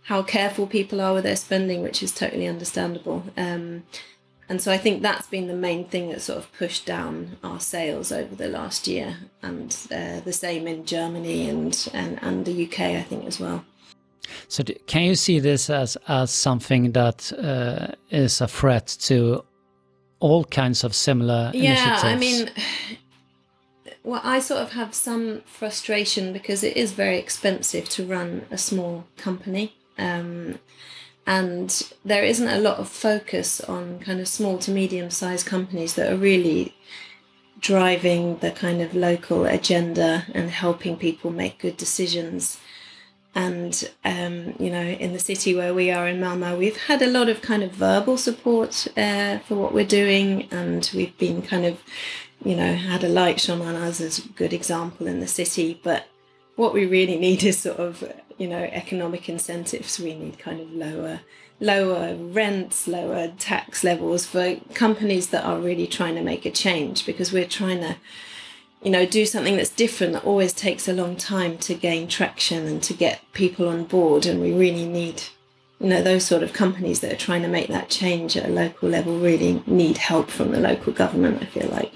how 0.07 0.23
careful 0.23 0.69
people 0.69 1.01
are 1.01 1.15
with 1.15 1.25
their 1.25 1.37
spending, 1.37 1.83
which 1.83 2.01
is 2.01 2.13
totally 2.13 2.47
understandable. 2.47 3.25
Um, 3.37 3.83
and 4.49 4.63
so 4.63 4.71
I 4.71 4.79
think 4.79 5.03
that's 5.03 5.27
been 5.27 5.49
the 5.49 5.55
main 5.55 5.85
thing 5.85 6.11
that 6.11 6.23
sort 6.23 6.39
of 6.39 6.53
pushed 6.53 6.87
down 6.87 7.37
our 7.43 7.59
sales 7.59 8.13
over 8.13 8.37
the 8.37 8.47
last 8.47 8.87
year, 8.87 9.17
and 9.43 9.77
uh, 9.91 10.21
the 10.21 10.33
same 10.33 10.69
in 10.69 10.85
Germany 10.85 11.51
and, 11.51 11.89
and 11.93 12.23
and 12.23 12.45
the 12.45 12.67
UK, 12.67 12.81
I 12.81 13.03
think 13.03 13.27
as 13.27 13.41
well. 13.41 13.65
So 14.47 14.63
d- 14.63 14.79
can 14.87 15.03
you 15.03 15.17
see 15.17 15.41
this 15.41 15.69
as 15.69 15.97
as 16.07 16.31
something 16.31 16.93
that 16.93 17.33
uh, 17.33 17.89
is 18.11 18.41
a 18.41 18.47
threat 18.47 18.97
to 19.01 19.45
all 20.21 20.45
kinds 20.45 20.85
of 20.85 20.95
similar 20.95 21.51
Yeah, 21.53 21.73
initiatives? 21.73 22.05
I 22.05 22.17
mean, 22.17 22.51
well, 24.05 24.21
I 24.23 24.39
sort 24.39 24.61
of 24.61 24.71
have 24.73 24.95
some 24.95 25.43
frustration 25.47 26.33
because 26.33 26.63
it 26.63 26.77
is 26.77 26.93
very 26.93 27.19
expensive 27.19 27.89
to 27.89 28.05
run 28.05 28.47
a 28.53 28.59
small 28.59 29.05
company. 29.17 29.75
Um, 29.99 30.59
and 31.27 31.93
there 32.05 32.23
isn't 32.23 32.49
a 32.49 32.61
lot 32.61 32.79
of 32.79 32.89
focus 32.89 33.61
on 33.61 33.99
kind 33.99 34.21
of 34.21 34.29
small 34.29 34.59
to 34.59 34.71
medium 34.71 35.11
sized 35.11 35.47
companies 35.47 35.95
that 35.95 36.13
are 36.13 36.17
really 36.17 36.75
driving 37.59 38.39
the 38.39 38.51
kind 38.53 38.81
of 38.81 38.95
local 38.95 39.45
agenda 39.45 40.25
and 40.33 40.51
helping 40.51 40.97
people 40.97 41.31
make 41.31 41.59
good 41.59 41.77
decisions. 41.77 42.61
And, 43.35 43.91
um, 44.05 44.55
you 44.59 44.71
know, 44.71 44.81
in 44.81 45.13
the 45.13 45.19
city 45.19 45.55
where 45.55 45.75
we 45.75 45.91
are 45.91 46.07
in 46.07 46.21
Malmo, 46.21 46.57
we've 46.57 46.77
had 46.85 47.03
a 47.03 47.11
lot 47.11 47.29
of 47.29 47.43
kind 47.43 47.63
of 47.63 47.73
verbal 47.73 48.17
support 48.17 48.87
uh, 48.97 49.39
for 49.41 49.57
what 49.57 49.75
we're 49.75 49.85
doing. 49.85 50.49
And 50.51 50.89
we've 50.95 51.17
been 51.19 51.43
kind 51.43 51.67
of, 51.67 51.79
you 52.45 52.57
know, 52.57 52.75
had 52.75 53.05
a 53.05 53.09
light 53.09 53.41
shone 53.41 53.63
on 53.63 53.75
us 53.75 54.01
as 54.01 54.19
a 54.19 54.29
good 54.29 54.53
example 54.53 55.07
in 55.07 55.21
the 55.21 55.27
city. 55.27 55.79
But 55.83 56.07
what 56.57 56.73
we 56.73 56.87
really 56.87 57.19
need 57.19 57.45
is 57.45 57.59
sort 57.59 57.79
of, 57.79 58.13
you 58.39 58.49
know, 58.49 58.59
economic 58.59 59.29
incentives. 59.29 59.99
We 59.99 60.15
need 60.15 60.39
kind 60.39 60.61
of 60.61 60.73
lower 60.73 61.21
lower 61.59 62.15
rents, 62.15 62.87
lower 62.87 63.29
tax 63.39 63.83
levels 63.83 64.27
for 64.27 64.57
companies 64.75 65.31
that 65.31 65.45
are 65.45 65.59
really 65.59 65.87
trying 65.87 66.15
to 66.15 66.23
make 66.23 66.45
a 66.45 66.51
change 66.51 67.07
because 67.07 67.33
we're 67.33 67.47
trying 67.47 67.81
to 67.81 67.97
you 68.83 68.91
know 68.91 69.07
do 69.07 69.25
something 69.25 69.57
that's 69.57 69.71
different 69.71 70.13
that 70.13 70.25
always 70.25 70.53
takes 70.53 70.87
a 70.87 70.93
long 70.93 71.17
time 71.17 71.57
to 71.59 71.75
gain 71.75 72.07
traction 72.07 72.67
and 72.67 72.83
to 72.83 72.93
get 72.93 73.21
people 73.33 73.69
on 73.69 73.85
board 73.85 74.27
and 74.27 74.41
we 74.41 74.53
really 74.53 74.87
need 74.87 75.23
you 75.81 75.89
know 75.89 76.03
those 76.03 76.25
sort 76.25 76.43
of 76.43 76.53
companies 76.53 77.01
that 77.01 77.13
are 77.13 77.17
trying 77.17 77.43
to 77.43 77.49
make 77.49 77.69
that 77.69 77.89
change 77.89 78.37
at 78.37 78.49
a 78.49 78.53
local 78.53 78.89
level 78.89 79.19
really 79.19 79.63
need 79.67 79.97
help 79.97 80.31
from 80.31 80.51
the 80.51 80.61
local 80.61 80.93
government 80.93 81.43
i 81.43 81.47
feel 81.47 81.69
like 81.71 81.93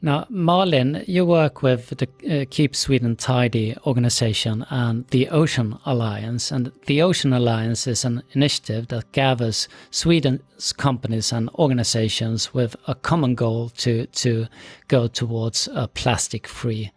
Now, 0.00 0.26
Malin, 0.30 1.02
you 1.08 1.26
work 1.26 1.62
with 1.62 1.88
the 1.88 2.42
uh, 2.42 2.44
Keep 2.50 2.76
Sweden 2.76 3.16
Tidy 3.16 3.74
organization 3.84 4.64
and 4.70 5.04
the 5.08 5.28
Ocean 5.28 5.76
Alliance. 5.84 6.52
And 6.52 6.70
the 6.86 7.02
Ocean 7.02 7.32
Alliance 7.32 7.88
is 7.88 8.04
an 8.04 8.22
initiative 8.32 8.88
that 8.88 9.10
gathers 9.10 9.68
Sweden's 9.90 10.72
companies 10.72 11.32
and 11.32 11.50
organizations 11.56 12.54
with 12.54 12.76
a 12.86 12.94
common 12.94 13.34
goal 13.34 13.70
to, 13.70 14.06
to 14.06 14.46
go 14.86 15.08
towards 15.08 15.68
a 15.74 15.88
plastic 15.88 16.46
free 16.46 16.92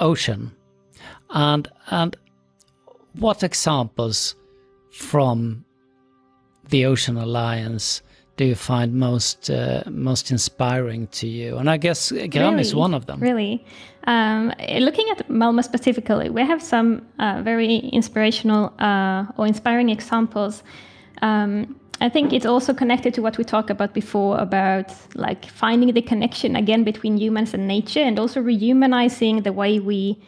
ocean. 0.00 0.52
And, 1.28 1.68
and 1.90 2.16
what 3.12 3.42
examples 3.42 4.36
from 4.90 5.66
the 6.70 6.86
Ocean 6.86 7.18
Alliance 7.18 8.00
do 8.36 8.44
you 8.44 8.54
find 8.54 8.94
most 8.94 9.50
uh, 9.50 9.82
most 9.88 10.30
inspiring 10.30 11.06
to 11.08 11.26
you? 11.26 11.58
And 11.58 11.68
I 11.68 11.76
guess 11.76 12.12
Gram 12.30 12.58
is 12.58 12.74
one 12.74 12.94
of 12.94 13.06
them. 13.06 13.20
Really. 13.20 13.64
Um, 14.04 14.52
looking 14.80 15.08
at 15.10 15.28
Malmo 15.30 15.62
specifically, 15.62 16.28
we 16.30 16.42
have 16.42 16.62
some 16.62 17.06
uh, 17.18 17.40
very 17.42 17.76
inspirational 17.76 18.72
uh, 18.78 19.26
or 19.36 19.46
inspiring 19.46 19.90
examples. 19.90 20.62
Um, 21.20 21.76
I 22.00 22.08
think 22.08 22.32
it's 22.32 22.46
also 22.46 22.74
connected 22.74 23.14
to 23.14 23.22
what 23.22 23.38
we 23.38 23.44
talked 23.44 23.70
about 23.70 23.94
before 23.94 24.36
about 24.38 24.92
like 25.14 25.46
finding 25.46 25.92
the 25.94 26.02
connection 26.02 26.56
again 26.56 26.82
between 26.82 27.16
humans 27.16 27.54
and 27.54 27.68
nature 27.68 28.00
and 28.00 28.18
also 28.18 28.40
rehumanizing 28.42 29.44
the 29.44 29.52
way 29.52 29.78
we 29.78 30.20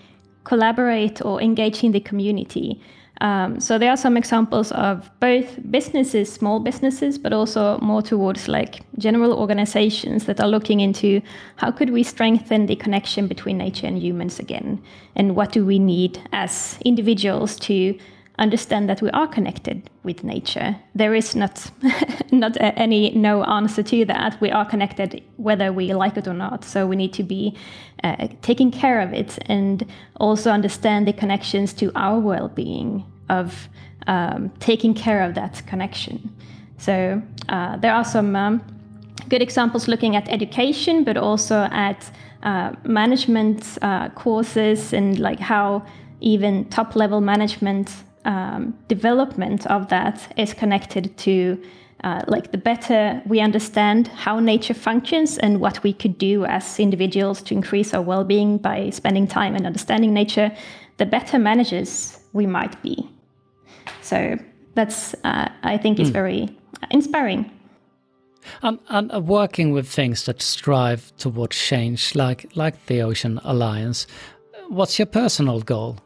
collaborate 0.44 1.24
or 1.24 1.42
engage 1.42 1.82
in 1.82 1.90
the 1.90 2.00
community. 2.00 2.80
Um, 3.20 3.60
so 3.60 3.78
there 3.78 3.90
are 3.90 3.96
some 3.96 4.16
examples 4.16 4.72
of 4.72 5.08
both 5.20 5.58
businesses, 5.70 6.32
small 6.32 6.58
businesses, 6.60 7.16
but 7.16 7.32
also 7.32 7.78
more 7.78 8.02
towards 8.02 8.48
like 8.48 8.80
general 8.98 9.32
organizations 9.32 10.24
that 10.26 10.40
are 10.40 10.48
looking 10.48 10.80
into 10.80 11.22
how 11.56 11.70
could 11.70 11.90
we 11.90 12.02
strengthen 12.02 12.66
the 12.66 12.76
connection 12.76 13.28
between 13.28 13.58
nature 13.58 13.86
and 13.86 14.02
humans 14.02 14.40
again, 14.40 14.82
and 15.14 15.36
what 15.36 15.52
do 15.52 15.64
we 15.64 15.78
need 15.78 16.20
as 16.32 16.78
individuals 16.84 17.56
to 17.60 17.96
understand 18.38 18.88
that 18.88 19.00
we 19.00 19.10
are 19.10 19.26
connected 19.26 19.88
with 20.02 20.24
nature. 20.24 20.76
There 20.94 21.14
is 21.14 21.36
not 21.36 21.70
not 22.32 22.56
any 22.60 23.10
no 23.10 23.44
answer 23.44 23.82
to 23.82 24.04
that. 24.06 24.40
We 24.40 24.50
are 24.50 24.64
connected 24.64 25.22
whether 25.36 25.72
we 25.72 25.94
like 25.94 26.16
it 26.16 26.26
or 26.26 26.34
not. 26.34 26.64
So 26.64 26.86
we 26.86 26.96
need 26.96 27.12
to 27.14 27.22
be 27.22 27.56
uh, 28.02 28.28
taking 28.42 28.70
care 28.70 29.00
of 29.00 29.12
it 29.12 29.38
and 29.46 29.86
also 30.16 30.50
understand 30.50 31.06
the 31.06 31.12
connections 31.12 31.72
to 31.74 31.92
our 31.94 32.18
well-being 32.18 33.04
of 33.28 33.68
um, 34.06 34.50
taking 34.58 34.94
care 34.94 35.22
of 35.22 35.34
that 35.34 35.62
connection. 35.66 36.34
So 36.78 37.22
uh, 37.48 37.76
there 37.76 37.94
are 37.94 38.04
some 38.04 38.36
um, 38.36 38.62
good 39.28 39.42
examples 39.42 39.88
looking 39.88 40.16
at 40.16 40.28
education, 40.28 41.04
but 41.04 41.16
also 41.16 41.68
at 41.70 42.10
uh, 42.42 42.72
management 42.84 43.78
uh, 43.80 44.10
courses 44.10 44.92
and 44.92 45.18
like 45.18 45.40
how 45.40 45.82
even 46.20 46.64
top 46.66 46.94
level 46.96 47.20
management 47.20 47.90
um, 48.24 48.76
development 48.88 49.66
of 49.66 49.88
that 49.88 50.32
is 50.36 50.54
connected 50.54 51.16
to 51.18 51.62
uh, 52.04 52.22
like 52.28 52.52
the 52.52 52.58
better 52.58 53.22
we 53.26 53.40
understand 53.40 54.08
how 54.08 54.38
nature 54.38 54.74
functions 54.74 55.38
and 55.38 55.60
what 55.60 55.82
we 55.82 55.92
could 55.92 56.18
do 56.18 56.44
as 56.44 56.78
individuals 56.78 57.42
to 57.42 57.54
increase 57.54 57.94
our 57.94 58.02
well-being 58.02 58.58
by 58.58 58.90
spending 58.90 59.26
time 59.26 59.54
and 59.54 59.66
understanding 59.66 60.12
nature, 60.12 60.52
the 60.98 61.06
better 61.06 61.38
managers 61.38 62.18
we 62.34 62.46
might 62.46 62.80
be. 62.82 63.08
So 64.02 64.36
that's 64.74 65.14
uh, 65.24 65.48
I 65.62 65.78
think 65.78 65.98
is 65.98 66.10
very 66.10 66.54
inspiring. 66.90 67.50
And, 68.62 68.78
and 68.90 69.26
working 69.26 69.72
with 69.72 69.88
things 69.88 70.26
that 70.26 70.42
strive 70.42 71.16
towards 71.16 71.56
change, 71.56 72.14
like 72.14 72.54
like 72.54 72.84
the 72.86 73.00
Ocean 73.00 73.40
Alliance. 73.44 74.06
What's 74.68 74.98
your 74.98 75.06
personal 75.06 75.60
goal 75.62 75.98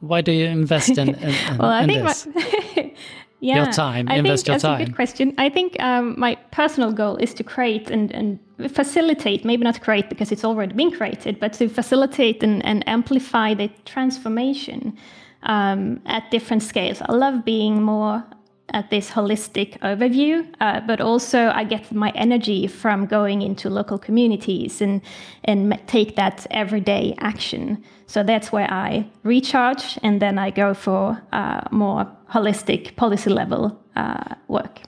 why 0.00 0.20
do 0.20 0.32
you 0.32 0.46
invest 0.46 0.90
in, 0.90 1.10
in, 1.10 1.14
in 1.50 1.58
well, 1.58 1.70
I 1.70 1.82
in 1.82 1.88
think? 1.88 2.04
My, 2.04 2.94
yeah, 3.40 3.64
Your 3.64 3.72
time, 3.72 4.08
I 4.08 4.16
invest 4.16 4.46
think 4.46 4.48
your 4.48 4.54
that's 4.54 4.62
time. 4.64 4.80
a 4.80 4.84
good 4.84 4.94
question. 4.94 5.34
I 5.38 5.48
think 5.48 5.80
um, 5.80 6.18
my 6.18 6.34
personal 6.50 6.92
goal 6.92 7.16
is 7.16 7.34
to 7.34 7.44
create 7.44 7.90
and, 7.90 8.10
and 8.12 8.38
facilitate, 8.70 9.44
maybe 9.44 9.62
not 9.62 9.80
create 9.80 10.08
because 10.08 10.32
it's 10.32 10.44
already 10.44 10.74
been 10.74 10.90
created, 10.90 11.38
but 11.38 11.52
to 11.54 11.68
facilitate 11.68 12.42
and, 12.42 12.64
and 12.64 12.86
amplify 12.88 13.54
the 13.54 13.68
transformation 13.84 14.96
um, 15.44 16.00
at 16.06 16.30
different 16.30 16.62
scales. 16.62 17.02
I 17.02 17.12
love 17.12 17.44
being 17.44 17.82
more 17.82 18.24
at 18.72 18.90
this 18.90 19.10
holistic 19.10 19.78
overview, 19.80 20.46
uh, 20.60 20.80
but 20.80 21.00
also 21.00 21.50
I 21.50 21.64
get 21.64 21.92
my 21.92 22.10
energy 22.14 22.66
from 22.66 23.06
going 23.06 23.42
into 23.42 23.68
local 23.68 23.98
communities 23.98 24.80
and 24.80 25.00
and 25.44 25.80
take 25.86 26.16
that 26.16 26.46
everyday 26.50 27.14
action. 27.18 27.82
So 28.10 28.24
that's 28.24 28.50
where 28.50 28.68
I 28.68 29.06
recharge, 29.22 29.96
and 30.02 30.20
then 30.20 30.36
I 30.36 30.50
go 30.50 30.74
for 30.74 31.22
uh, 31.32 31.60
more 31.70 32.10
holistic 32.28 32.96
policy 32.96 33.30
level 33.30 33.80
uh, 33.94 34.34
work. 34.48 34.80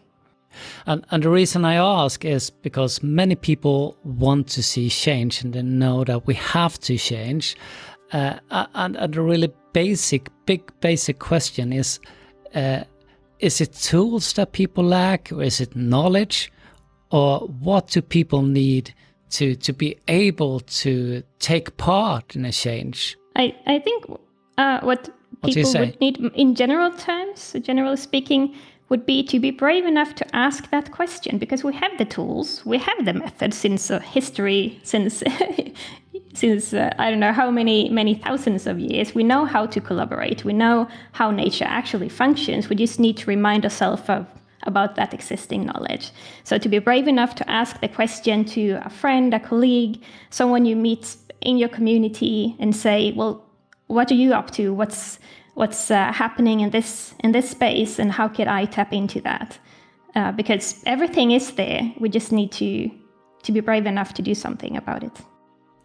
And, 0.87 1.07
and 1.13 1.23
the 1.23 1.29
reason 1.29 1.65
I 1.65 1.77
ask 1.77 2.25
is 2.25 2.51
because 2.51 3.01
many 3.01 3.37
people 3.37 3.97
want 4.03 4.49
to 4.49 4.63
see 4.63 4.89
change 4.89 5.45
and 5.45 5.53
they 5.53 5.63
know 5.63 6.03
that 6.03 6.27
we 6.27 6.35
have 6.35 6.81
to 6.81 6.99
change. 6.99 7.55
Uh, 8.13 8.41
and, 8.51 8.97
and 8.97 9.15
the 9.15 9.23
really 9.23 9.53
basic, 9.73 10.29
big 10.45 10.73
basic 10.81 11.21
question 11.21 11.73
is 11.73 12.01
uh, 12.57 12.83
is 13.39 13.61
it 13.61 13.73
tools 13.73 14.33
that 14.33 14.51
people 14.51 14.83
lack 14.83 15.31
or 15.31 15.45
is 15.45 15.61
it 15.61 15.77
knowledge? 15.77 16.51
Or 17.13 17.39
what 17.41 17.87
do 17.87 18.03
people 18.03 18.43
need 18.43 18.93
to, 19.33 19.57
to 19.57 19.73
be 19.73 19.99
able 20.09 20.61
to 20.61 21.23
take 21.39 21.77
part 21.77 22.37
in 22.37 22.45
a 22.45 22.53
change? 22.53 23.17
I, 23.37 23.55
I 23.67 23.79
think 23.79 24.05
uh, 24.59 24.81
what 24.81 25.09
What 25.41 25.53
do 25.53 25.61
you 25.61 25.67
people 25.67 25.81
would 25.81 26.01
need, 26.01 26.19
in 26.35 26.55
general 26.55 26.93
terms, 26.93 27.57
generally 27.63 27.97
speaking, 27.97 28.55
would 28.93 29.07
be 29.07 29.23
to 29.25 29.41
be 29.41 29.51
brave 29.51 29.87
enough 29.87 30.15
to 30.17 30.37
ask 30.37 30.69
that 30.71 30.93
question 30.93 31.39
because 31.39 31.65
we 31.65 31.73
have 31.73 31.97
the 31.97 32.05
tools, 32.05 32.63
we 32.67 32.77
have 32.77 33.05
the 33.07 33.15
methods 33.15 33.57
since 33.57 33.91
uh, 33.91 33.99
history, 34.01 34.79
since 34.83 35.23
since 36.35 36.75
uh, 36.75 36.93
I 36.99 37.11
don't 37.11 37.21
know 37.21 37.33
how 37.33 37.51
many 37.51 37.89
many 37.89 38.15
thousands 38.15 38.67
of 38.67 38.79
years. 38.79 39.15
We 39.15 39.25
know 39.25 39.47
how 39.47 39.65
to 39.67 39.81
collaborate. 39.81 40.45
We 40.45 40.53
know 40.53 40.89
how 41.13 41.31
nature 41.31 41.65
actually 41.67 42.11
functions. 42.11 42.69
We 42.69 42.77
just 42.77 43.01
need 43.01 43.17
to 43.19 43.27
remind 43.27 43.65
ourselves 43.65 44.03
of 44.09 44.27
about 44.65 44.97
that 44.97 45.13
existing 45.15 45.65
knowledge. 45.65 46.11
So 46.45 46.59
to 46.59 46.69
be 46.69 46.79
brave 46.79 47.09
enough 47.09 47.35
to 47.37 47.51
ask 47.51 47.81
the 47.81 47.89
question 47.89 48.45
to 48.47 48.81
a 48.85 48.91
friend, 48.91 49.35
a 49.35 49.41
colleague, 49.41 50.01
someone 50.31 50.65
you 50.65 50.77
meet 50.77 51.17
in 51.41 51.59
your 51.59 51.69
community, 51.69 52.57
and 52.59 52.75
say, 52.75 53.13
"Well, 53.13 53.45
what 53.87 54.11
are 54.11 54.15
you 54.15 54.33
up 54.33 54.51
to? 54.53 54.73
What's 54.73 55.19
what's 55.55 55.91
uh, 55.91 56.13
happening 56.13 56.61
in 56.61 56.71
this 56.71 57.15
in 57.25 57.33
this 57.33 57.51
space, 57.51 57.99
and 57.99 58.13
how 58.13 58.29
could 58.29 58.49
I 58.49 58.67
tap 58.67 58.93
into 58.93 59.21
that?" 59.23 59.59
Uh, 60.15 60.33
because 60.33 60.83
everything 60.87 61.31
is 61.31 61.53
there. 61.53 61.93
We 61.99 62.09
just 62.09 62.33
need 62.33 62.53
to 62.53 62.91
to 63.43 63.53
be 63.53 63.61
brave 63.61 63.87
enough 63.87 64.15
to 64.15 64.23
do 64.23 64.35
something 64.35 64.77
about 64.77 65.03
it. 65.03 65.21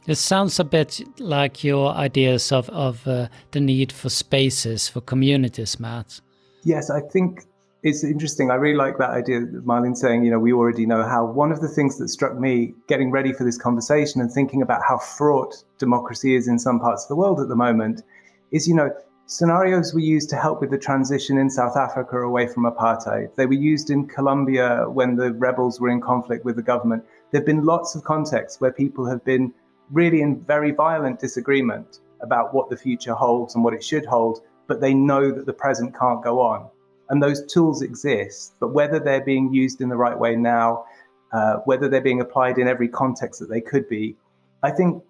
It 0.07 0.15
sounds 0.15 0.59
a 0.59 0.63
bit 0.63 1.01
like 1.19 1.65
your 1.65 1.91
ideas 1.91 2.51
of, 2.53 2.69
of 2.69 3.05
uh, 3.05 3.27
the 3.51 3.59
need 3.59 3.91
for 3.91 4.09
spaces, 4.09 4.87
for 4.87 5.01
communities, 5.01 5.79
Matt. 5.81 6.21
Yes, 6.63 6.89
I 6.89 7.01
think 7.11 7.43
it's 7.87 8.03
interesting. 8.03 8.51
I 8.51 8.55
really 8.55 8.75
like 8.75 8.97
that 8.97 9.11
idea 9.11 9.39
that 9.39 9.65
Marlene 9.65 9.95
saying, 9.95 10.25
you 10.25 10.31
know, 10.31 10.39
we 10.39 10.51
already 10.51 10.85
know 10.85 11.03
how. 11.03 11.25
One 11.25 11.53
of 11.53 11.61
the 11.61 11.69
things 11.69 11.97
that 11.99 12.09
struck 12.09 12.37
me 12.37 12.73
getting 12.87 13.11
ready 13.11 13.31
for 13.31 13.45
this 13.45 13.57
conversation 13.57 14.19
and 14.19 14.29
thinking 14.29 14.61
about 14.61 14.81
how 14.85 14.97
fraught 14.97 15.63
democracy 15.77 16.35
is 16.35 16.47
in 16.49 16.59
some 16.59 16.79
parts 16.79 17.05
of 17.05 17.09
the 17.09 17.15
world 17.15 17.39
at 17.39 17.47
the 17.47 17.55
moment 17.55 18.03
is, 18.51 18.67
you 18.67 18.75
know, 18.75 18.89
scenarios 19.25 19.93
were 19.93 20.01
used 20.01 20.29
to 20.29 20.35
help 20.35 20.59
with 20.59 20.69
the 20.69 20.77
transition 20.77 21.37
in 21.37 21.49
South 21.49 21.77
Africa 21.77 22.17
away 22.17 22.47
from 22.47 22.63
apartheid. 22.63 23.33
They 23.35 23.45
were 23.45 23.53
used 23.53 23.89
in 23.89 24.05
Colombia 24.07 24.85
when 24.89 25.15
the 25.15 25.31
rebels 25.33 25.79
were 25.79 25.89
in 25.89 26.01
conflict 26.01 26.43
with 26.43 26.57
the 26.57 26.61
government. 26.61 27.05
There 27.31 27.39
have 27.39 27.45
been 27.45 27.63
lots 27.63 27.95
of 27.95 28.03
contexts 28.03 28.59
where 28.59 28.71
people 28.71 29.05
have 29.05 29.23
been 29.23 29.53
really 29.91 30.21
in 30.21 30.43
very 30.43 30.71
violent 30.71 31.19
disagreement 31.19 31.99
about 32.21 32.53
what 32.53 32.69
the 32.69 32.75
future 32.75 33.13
holds 33.13 33.55
and 33.55 33.63
what 33.63 33.73
it 33.73 33.83
should 33.83 34.05
hold, 34.05 34.41
but 34.67 34.81
they 34.81 34.93
know 34.93 35.31
that 35.31 35.45
the 35.45 35.53
present 35.53 35.97
can't 35.97 36.21
go 36.21 36.41
on. 36.41 36.69
And 37.09 37.23
those 37.23 37.45
tools 37.45 37.81
exist, 37.81 38.55
but 38.59 38.69
whether 38.69 38.99
they're 38.99 39.23
being 39.23 39.53
used 39.53 39.81
in 39.81 39.89
the 39.89 39.95
right 39.95 40.17
way 40.17 40.35
now, 40.35 40.85
uh, 41.31 41.57
whether 41.65 41.87
they're 41.87 42.01
being 42.01 42.21
applied 42.21 42.57
in 42.57 42.67
every 42.67 42.87
context 42.87 43.39
that 43.39 43.49
they 43.49 43.61
could 43.61 43.87
be, 43.87 44.15
I 44.63 44.71
think 44.71 45.03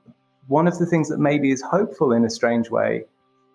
one 0.47 0.67
of 0.67 0.77
the 0.77 0.85
things 0.85 1.09
that 1.09 1.19
maybe 1.19 1.51
is 1.51 1.61
hopeful 1.61 2.11
in 2.11 2.23
a 2.25 2.29
strange 2.29 2.69
way 2.69 3.05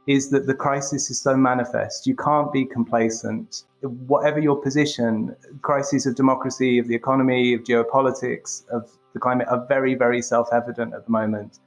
is 0.07 0.31
that 0.31 0.47
the 0.47 0.55
crisis 0.55 1.11
is 1.11 1.21
so 1.21 1.37
manifest. 1.37 2.07
You 2.07 2.17
can't 2.17 2.53
be 2.53 2.65
complacent. 2.65 3.65
Whatever 3.83 4.41
your 4.41 4.61
position, 4.61 5.37
crises 5.63 6.07
of 6.07 6.17
democracy, 6.17 6.79
of 6.79 6.89
the 6.89 6.95
economy, 6.95 7.55
of 7.55 7.63
geopolitics, 7.63 8.69
of 8.69 8.91
the 9.13 9.21
climate 9.21 9.47
are 9.49 9.65
very, 9.67 9.95
very 9.95 10.21
self 10.21 10.49
evident 10.53 10.93
at 10.95 11.05
the 11.05 11.11
moment. 11.11 11.61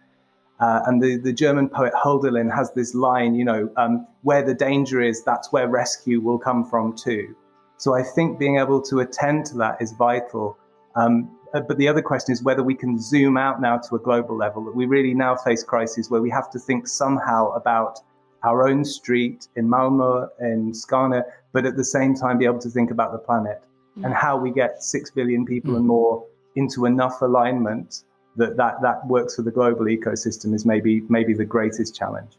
Uh, 0.59 0.81
and 0.85 1.03
the, 1.03 1.17
the 1.17 1.33
German 1.33 1.67
poet 1.67 1.93
Hölderlin 1.93 2.53
has 2.53 2.71
this 2.73 2.95
line, 2.95 3.35
you 3.35 3.43
know, 3.43 3.69
um, 3.75 4.07
where 4.21 4.41
the 4.41 4.53
danger 4.53 5.01
is, 5.01 5.23
that's 5.23 5.51
where 5.51 5.67
rescue 5.67 6.21
will 6.21 6.39
come 6.39 6.63
from 6.63 6.95
too. 6.95 7.35
So 7.77 7.93
I 7.93 8.03
think 8.03 8.39
being 8.39 8.57
able 8.57 8.81
to 8.83 8.99
attend 8.99 9.45
to 9.47 9.57
that 9.57 9.81
is 9.81 9.91
vital. 9.91 10.57
Um, 10.95 11.37
uh, 11.53 11.59
but 11.59 11.77
the 11.77 11.87
other 11.89 12.01
question 12.01 12.31
is 12.31 12.41
whether 12.41 12.63
we 12.63 12.73
can 12.73 12.97
zoom 12.97 13.37
out 13.37 13.59
now 13.59 13.77
to 13.77 13.95
a 13.95 13.99
global 13.99 14.37
level, 14.37 14.63
that 14.65 14.75
we 14.75 14.85
really 14.85 15.13
now 15.13 15.35
face 15.35 15.63
crises 15.63 16.09
where 16.09 16.21
we 16.21 16.29
have 16.29 16.49
to 16.51 16.59
think 16.59 16.87
somehow 16.87 17.51
about 17.51 17.99
our 18.43 18.67
own 18.67 18.85
street 18.85 19.47
in 19.57 19.69
Malmo 19.69 20.29
and 20.39 20.73
Skåne, 20.73 21.21
but 21.51 21.65
at 21.65 21.75
the 21.75 21.83
same 21.83 22.15
time 22.15 22.37
be 22.37 22.45
able 22.45 22.59
to 22.59 22.69
think 22.69 22.91
about 22.91 23.11
the 23.11 23.17
planet 23.17 23.61
and 24.03 24.13
how 24.13 24.37
we 24.37 24.51
get 24.51 24.83
6 24.83 25.11
billion 25.11 25.45
people 25.45 25.77
and 25.77 25.85
more 25.85 26.25
into 26.55 26.85
enough 26.85 27.21
alignment 27.21 28.03
that, 28.37 28.57
that 28.57 28.81
that 28.81 29.05
works 29.07 29.35
for 29.35 29.41
the 29.41 29.51
global 29.51 29.85
ecosystem 29.85 30.53
is 30.53 30.65
maybe 30.65 31.01
maybe 31.09 31.33
the 31.33 31.45
greatest 31.45 31.95
challenge. 31.95 32.33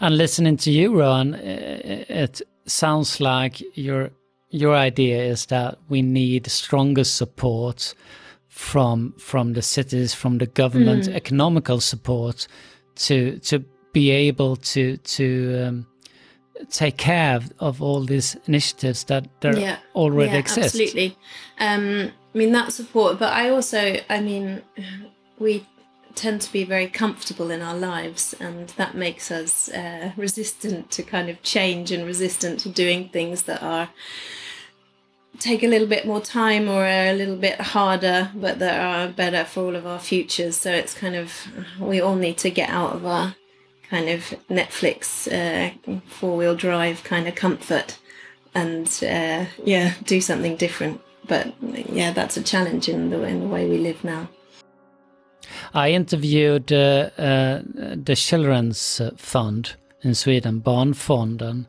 And 0.00 0.16
listening 0.16 0.56
to 0.58 0.70
you, 0.70 0.98
Rowan, 0.98 1.34
uh, 1.34 1.38
it 2.08 2.42
sounds 2.66 3.20
like 3.20 3.62
your 3.76 4.10
your 4.50 4.74
idea 4.74 5.22
is 5.22 5.46
that 5.46 5.78
we 5.88 6.02
need 6.02 6.46
stronger 6.50 7.04
support 7.04 7.94
from 8.48 9.14
from 9.18 9.52
the 9.52 9.62
cities, 9.62 10.14
from 10.14 10.38
the 10.38 10.46
government, 10.46 11.08
economical 11.08 11.80
support 11.80 12.46
to 12.96 13.38
to 13.40 13.64
be 13.92 14.10
able 14.10 14.56
to 14.56 14.96
to 14.98 15.64
um, 15.66 15.86
take 16.70 16.96
care 16.96 17.36
of, 17.36 17.52
of 17.58 17.82
all 17.82 18.04
these 18.04 18.36
initiatives 18.46 19.04
that 19.04 19.28
there 19.40 19.58
yeah 19.58 19.78
already 19.94 20.32
yeah, 20.32 20.38
exist. 20.38 20.74
absolutely 20.74 21.16
um 21.60 22.10
i 22.34 22.38
mean 22.38 22.52
that 22.52 22.72
support 22.72 23.18
but 23.18 23.32
i 23.32 23.48
also 23.48 23.96
i 24.10 24.20
mean 24.20 24.62
we 25.38 25.66
tend 26.14 26.40
to 26.40 26.52
be 26.52 26.64
very 26.64 26.88
comfortable 26.88 27.50
in 27.50 27.62
our 27.62 27.76
lives 27.76 28.34
and 28.40 28.70
that 28.70 28.94
makes 28.94 29.30
us 29.30 29.68
uh, 29.70 30.10
resistant 30.16 30.90
to 30.90 31.02
kind 31.02 31.28
of 31.28 31.40
change 31.42 31.92
and 31.92 32.04
resistant 32.04 32.58
to 32.58 32.68
doing 32.68 33.08
things 33.08 33.42
that 33.42 33.62
are 33.62 33.88
take 35.38 35.62
a 35.62 35.68
little 35.68 35.86
bit 35.86 36.04
more 36.04 36.20
time 36.20 36.68
or 36.68 36.84
a 36.84 37.12
little 37.12 37.36
bit 37.36 37.60
harder 37.60 38.30
but 38.34 38.58
that 38.58 38.80
are 38.80 39.12
better 39.12 39.44
for 39.44 39.62
all 39.64 39.76
of 39.76 39.86
our 39.86 40.00
futures. 40.00 40.56
So 40.56 40.72
it's 40.72 40.94
kind 40.94 41.14
of 41.14 41.32
we 41.78 42.00
all 42.00 42.16
need 42.16 42.38
to 42.38 42.50
get 42.50 42.68
out 42.70 42.96
of 42.96 43.06
our 43.06 43.36
kind 43.88 44.08
of 44.08 44.34
netflix 44.50 45.28
uh, 45.32 46.00
four-wheel 46.08 46.56
drive 46.56 47.04
kind 47.04 47.28
of 47.28 47.34
comfort 47.34 47.98
and 48.54 48.86
uh, 49.02 49.44
yeah 49.64 49.94
do 50.04 50.20
something 50.20 50.56
different. 50.56 51.00
But 51.28 51.54
yeah 51.62 52.12
that's 52.12 52.36
a 52.36 52.42
challenge 52.42 52.88
in 52.88 53.10
the, 53.10 53.22
in 53.22 53.40
the 53.40 53.46
way 53.46 53.68
we 53.68 53.78
live 53.78 54.02
now 54.02 54.28
I 55.74 55.90
interviewed 55.90 56.72
uh, 56.72 57.10
uh, 57.18 57.62
the 57.64 58.16
Children's 58.16 59.00
Fund 59.16 59.76
in 60.02 60.14
Sweden, 60.14 60.60
Barnfonden, 60.60 61.66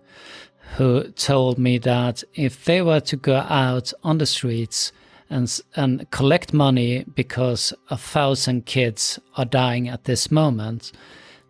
who 0.78 1.04
told 1.12 1.58
me 1.58 1.78
that 1.80 2.24
if 2.34 2.66
they 2.66 2.82
were 2.82 3.00
to 3.02 3.16
go 3.16 3.38
out 3.38 3.92
on 4.04 4.18
the 4.18 4.26
streets 4.26 4.92
and, 5.30 5.60
and 5.76 6.10
collect 6.12 6.54
money 6.54 7.06
because 7.16 7.74
a 7.90 7.98
thousand 7.98 8.66
kids 8.66 9.20
are 9.36 9.46
dying 9.46 9.88
at 9.88 10.04
this 10.04 10.32
moment, 10.32 10.92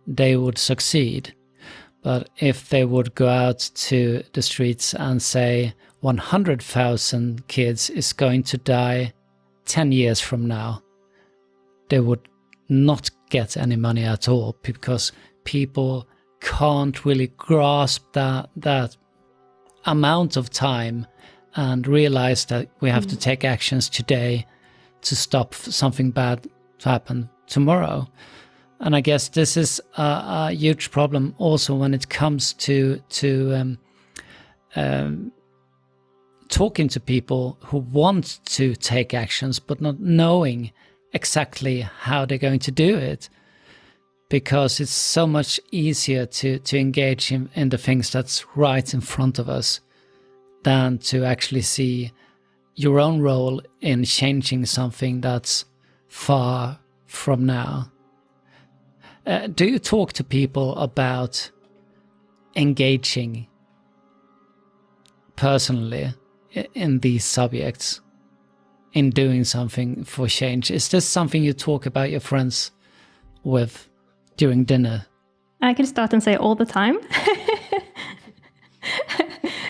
they 0.06 0.36
would 0.36 0.58
succeed. 0.58 1.34
But 2.02 2.30
if 2.38 2.68
they 2.68 2.84
would 2.84 3.14
go 3.14 3.28
out 3.28 3.70
to 3.74 4.22
the 4.32 4.42
streets 4.42 4.94
and 4.94 5.22
say 5.22 5.74
100,000 6.00 7.46
kids 7.48 7.90
is 7.90 8.12
going 8.12 8.42
to 8.44 8.56
die 8.56 9.12
10 9.66 9.92
years 9.92 10.20
from 10.20 10.46
now, 10.46 10.82
they 11.90 12.00
would 12.00 12.28
not 12.68 13.10
get 13.28 13.56
any 13.56 13.76
money 13.76 14.04
at 14.04 14.28
all 14.28 14.56
because 14.62 15.12
people 15.44 16.08
can't 16.40 17.04
really 17.04 17.26
grasp 17.36 18.04
that 18.12 18.48
that 18.56 18.96
amount 19.84 20.36
of 20.36 20.48
time 20.50 21.06
and 21.56 21.86
realize 21.86 22.46
that 22.46 22.68
we 22.80 22.88
have 22.88 23.06
to 23.06 23.16
take 23.16 23.44
actions 23.44 23.88
today 23.88 24.46
to 25.02 25.16
stop 25.16 25.54
something 25.54 26.10
bad 26.10 26.46
to 26.78 26.88
happen 26.88 27.28
tomorrow. 27.46 28.06
And 28.78 28.94
I 28.94 29.00
guess 29.00 29.28
this 29.28 29.56
is 29.56 29.80
a, 29.96 30.02
a, 30.02 30.52
huge 30.52 30.90
problem 30.90 31.34
also 31.38 31.74
when 31.74 31.92
it 31.92 32.08
comes 32.08 32.54
to 32.54 33.02
to 33.08 33.54
um, 33.54 33.78
um, 34.76 35.32
talking 36.48 36.88
to 36.88 37.00
people 37.00 37.58
who 37.64 37.78
want 37.78 38.40
to 38.44 38.74
take 38.74 39.12
actions 39.12 39.58
but 39.58 39.80
not 39.80 40.00
knowing 40.00 40.72
exactly 41.12 41.80
how 41.80 42.24
they're 42.24 42.38
going 42.38 42.60
to 42.60 42.70
do 42.70 42.96
it 42.96 43.28
because 44.28 44.78
it's 44.80 44.92
so 44.92 45.26
much 45.26 45.60
easier 45.70 46.24
to 46.24 46.58
to 46.60 46.78
engage 46.78 47.32
in, 47.32 47.50
in 47.54 47.68
the 47.68 47.78
things 47.78 48.10
that's 48.10 48.44
right 48.56 48.94
in 48.94 49.00
front 49.00 49.38
of 49.38 49.48
us 49.48 49.80
than 50.62 50.98
to 50.98 51.24
actually 51.24 51.62
see 51.62 52.12
your 52.74 53.00
own 53.00 53.20
role 53.20 53.60
in 53.80 54.04
changing 54.04 54.64
something 54.66 55.20
that's 55.20 55.64
far 56.08 56.78
from 57.06 57.44
now. 57.44 57.90
Uh, 59.26 59.46
do 59.48 59.66
you 59.66 59.78
talk 59.78 60.12
to 60.12 60.24
people 60.24 60.76
about 60.76 61.50
engaging 62.56 63.46
personally 65.36 66.12
in 66.74 66.98
these 67.00 67.24
subjects, 67.24 68.00
in 68.92 69.10
doing 69.10 69.44
something 69.44 70.04
for 70.04 70.26
change? 70.28 70.70
Is 70.70 70.88
this 70.88 71.06
something 71.06 71.42
you 71.42 71.52
talk 71.52 71.86
about 71.86 72.10
your 72.10 72.20
friends 72.20 72.70
with 73.44 73.88
during 74.36 74.64
dinner? 74.64 75.06
I 75.62 75.74
can 75.74 75.86
start 75.86 76.12
and 76.12 76.22
say 76.22 76.36
all 76.36 76.54
the 76.54 76.64
time. 76.64 76.98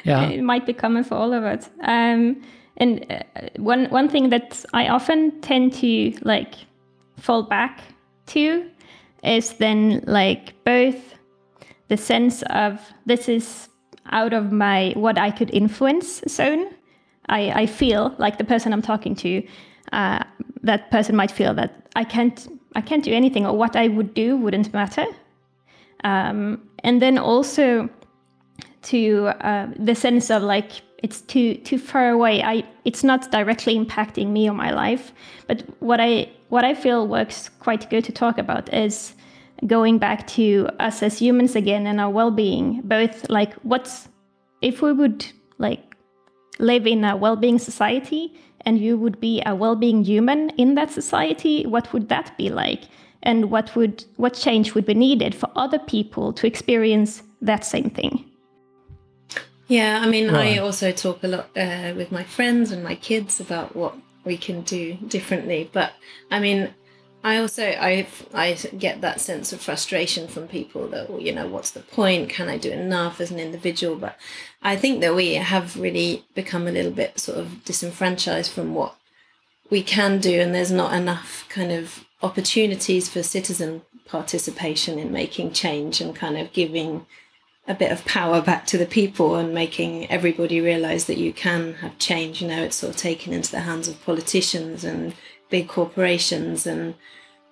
yeah, 0.04 0.28
it 0.28 0.42
might 0.42 0.66
be 0.66 0.72
common 0.72 1.04
for 1.04 1.16
all 1.16 1.32
of 1.32 1.44
us. 1.44 1.68
Um, 1.82 2.40
and 2.76 3.06
uh, 3.10 3.22
one 3.56 3.86
one 3.86 4.08
thing 4.08 4.30
that 4.30 4.64
I 4.72 4.88
often 4.88 5.40
tend 5.40 5.74
to 5.74 6.12
like 6.22 6.54
fall 7.18 7.42
back 7.42 7.80
to 8.26 8.70
is 9.22 9.54
then 9.54 10.02
like 10.06 10.54
both 10.64 11.14
the 11.88 11.96
sense 11.96 12.42
of 12.50 12.80
this 13.04 13.28
is 13.28 13.68
out 14.12 14.32
of 14.32 14.52
my 14.52 14.92
what 14.96 15.18
I 15.18 15.30
could 15.30 15.50
influence 15.50 16.22
zone. 16.28 16.66
I, 17.28 17.62
I 17.62 17.66
feel 17.66 18.14
like 18.18 18.38
the 18.38 18.44
person 18.44 18.72
I'm 18.72 18.82
talking 18.82 19.14
to, 19.16 19.42
uh, 19.92 20.24
that 20.62 20.90
person 20.90 21.16
might 21.16 21.30
feel 21.30 21.54
that 21.54 21.88
I 21.96 22.04
can't 22.04 22.48
I 22.76 22.80
can't 22.80 23.02
do 23.02 23.12
anything 23.12 23.46
or 23.46 23.56
what 23.56 23.74
I 23.74 23.88
would 23.88 24.14
do 24.14 24.36
wouldn't 24.36 24.72
matter. 24.72 25.04
Um, 26.04 26.68
and 26.84 27.02
then 27.02 27.18
also 27.18 27.88
to 28.82 29.26
uh, 29.40 29.66
the 29.76 29.94
sense 29.94 30.30
of 30.30 30.42
like 30.42 30.70
it's 31.02 31.20
too 31.22 31.54
too 31.56 31.78
far 31.78 32.10
away. 32.10 32.42
I 32.42 32.64
it's 32.84 33.02
not 33.02 33.30
directly 33.30 33.78
impacting 33.78 34.28
me 34.28 34.48
or 34.48 34.54
my 34.54 34.70
life. 34.70 35.12
But 35.46 35.64
what 35.80 36.00
I 36.00 36.30
what 36.48 36.64
I 36.64 36.74
feel 36.74 37.06
works 37.08 37.48
quite 37.48 37.88
good 37.90 38.04
to 38.04 38.12
talk 38.12 38.38
about 38.38 38.72
is 38.72 39.14
going 39.66 39.98
back 39.98 40.26
to 40.26 40.68
us 40.78 41.02
as 41.02 41.18
humans 41.18 41.56
again 41.56 41.86
and 41.86 42.00
our 42.00 42.10
well-being. 42.10 42.82
Both 42.82 43.28
like 43.28 43.54
what's 43.62 44.08
if 44.62 44.82
we 44.82 44.92
would 44.92 45.26
like 45.58 45.89
live 46.60 46.86
in 46.86 47.04
a 47.04 47.16
well-being 47.16 47.58
society 47.58 48.32
and 48.62 48.78
you 48.78 48.98
would 48.98 49.20
be 49.20 49.42
a 49.46 49.54
well-being 49.54 50.04
human 50.04 50.50
in 50.50 50.74
that 50.74 50.90
society, 50.90 51.66
what 51.66 51.92
would 51.92 52.08
that 52.08 52.36
be 52.36 52.50
like? 52.50 52.82
And 53.22 53.50
what 53.50 53.74
would 53.76 54.04
what 54.16 54.34
change 54.34 54.74
would 54.74 54.86
be 54.86 54.94
needed 54.94 55.34
for 55.34 55.50
other 55.54 55.78
people 55.78 56.32
to 56.34 56.46
experience 56.46 57.22
that 57.42 57.64
same 57.64 57.90
thing? 57.90 58.24
Yeah, 59.68 60.00
I 60.02 60.08
mean, 60.08 60.32
right. 60.32 60.56
I 60.56 60.58
also 60.58 60.90
talk 60.90 61.22
a 61.22 61.28
lot 61.28 61.50
uh, 61.56 61.92
with 61.96 62.10
my 62.10 62.24
friends 62.24 62.72
and 62.72 62.82
my 62.82 62.96
kids 62.96 63.38
about 63.40 63.76
what 63.76 63.94
we 64.24 64.36
can 64.36 64.62
do 64.62 64.94
differently. 65.06 65.70
But 65.72 65.92
I 66.30 66.40
mean, 66.40 66.74
I 67.22 67.36
also 67.36 67.64
I 67.64 68.06
I 68.32 68.54
get 68.78 69.02
that 69.02 69.20
sense 69.20 69.52
of 69.52 69.60
frustration 69.60 70.26
from 70.26 70.48
people 70.48 70.88
that 70.88 71.10
well, 71.10 71.20
you 71.20 71.32
know 71.32 71.46
what's 71.46 71.70
the 71.70 71.80
point? 71.80 72.30
Can 72.30 72.48
I 72.48 72.56
do 72.56 72.70
enough 72.70 73.20
as 73.20 73.30
an 73.30 73.38
individual? 73.38 73.96
But 73.96 74.16
I 74.62 74.76
think 74.76 75.00
that 75.00 75.14
we 75.14 75.34
have 75.34 75.78
really 75.78 76.24
become 76.34 76.66
a 76.66 76.72
little 76.72 76.92
bit 76.92 77.18
sort 77.18 77.38
of 77.38 77.64
disenfranchised 77.64 78.50
from 78.50 78.74
what 78.74 78.96
we 79.68 79.82
can 79.82 80.18
do, 80.18 80.40
and 80.40 80.54
there's 80.54 80.72
not 80.72 80.94
enough 80.94 81.46
kind 81.48 81.72
of 81.72 82.04
opportunities 82.22 83.08
for 83.08 83.22
citizen 83.22 83.82
participation 84.06 84.98
in 84.98 85.12
making 85.12 85.52
change 85.52 86.00
and 86.00 86.16
kind 86.16 86.36
of 86.36 86.52
giving 86.52 87.06
a 87.68 87.74
bit 87.74 87.92
of 87.92 88.04
power 88.04 88.40
back 88.40 88.66
to 88.66 88.76
the 88.76 88.86
people 88.86 89.36
and 89.36 89.54
making 89.54 90.10
everybody 90.10 90.60
realize 90.60 91.04
that 91.04 91.18
you 91.18 91.32
can 91.32 91.74
have 91.74 91.96
change. 91.98 92.42
You 92.42 92.48
know, 92.48 92.62
it's 92.62 92.76
sort 92.76 92.94
of 92.94 92.96
taken 92.96 93.32
into 93.32 93.52
the 93.52 93.60
hands 93.60 93.86
of 93.86 94.02
politicians 94.04 94.82
and 94.84 95.14
big 95.50 95.68
corporations 95.68 96.66
and 96.66 96.94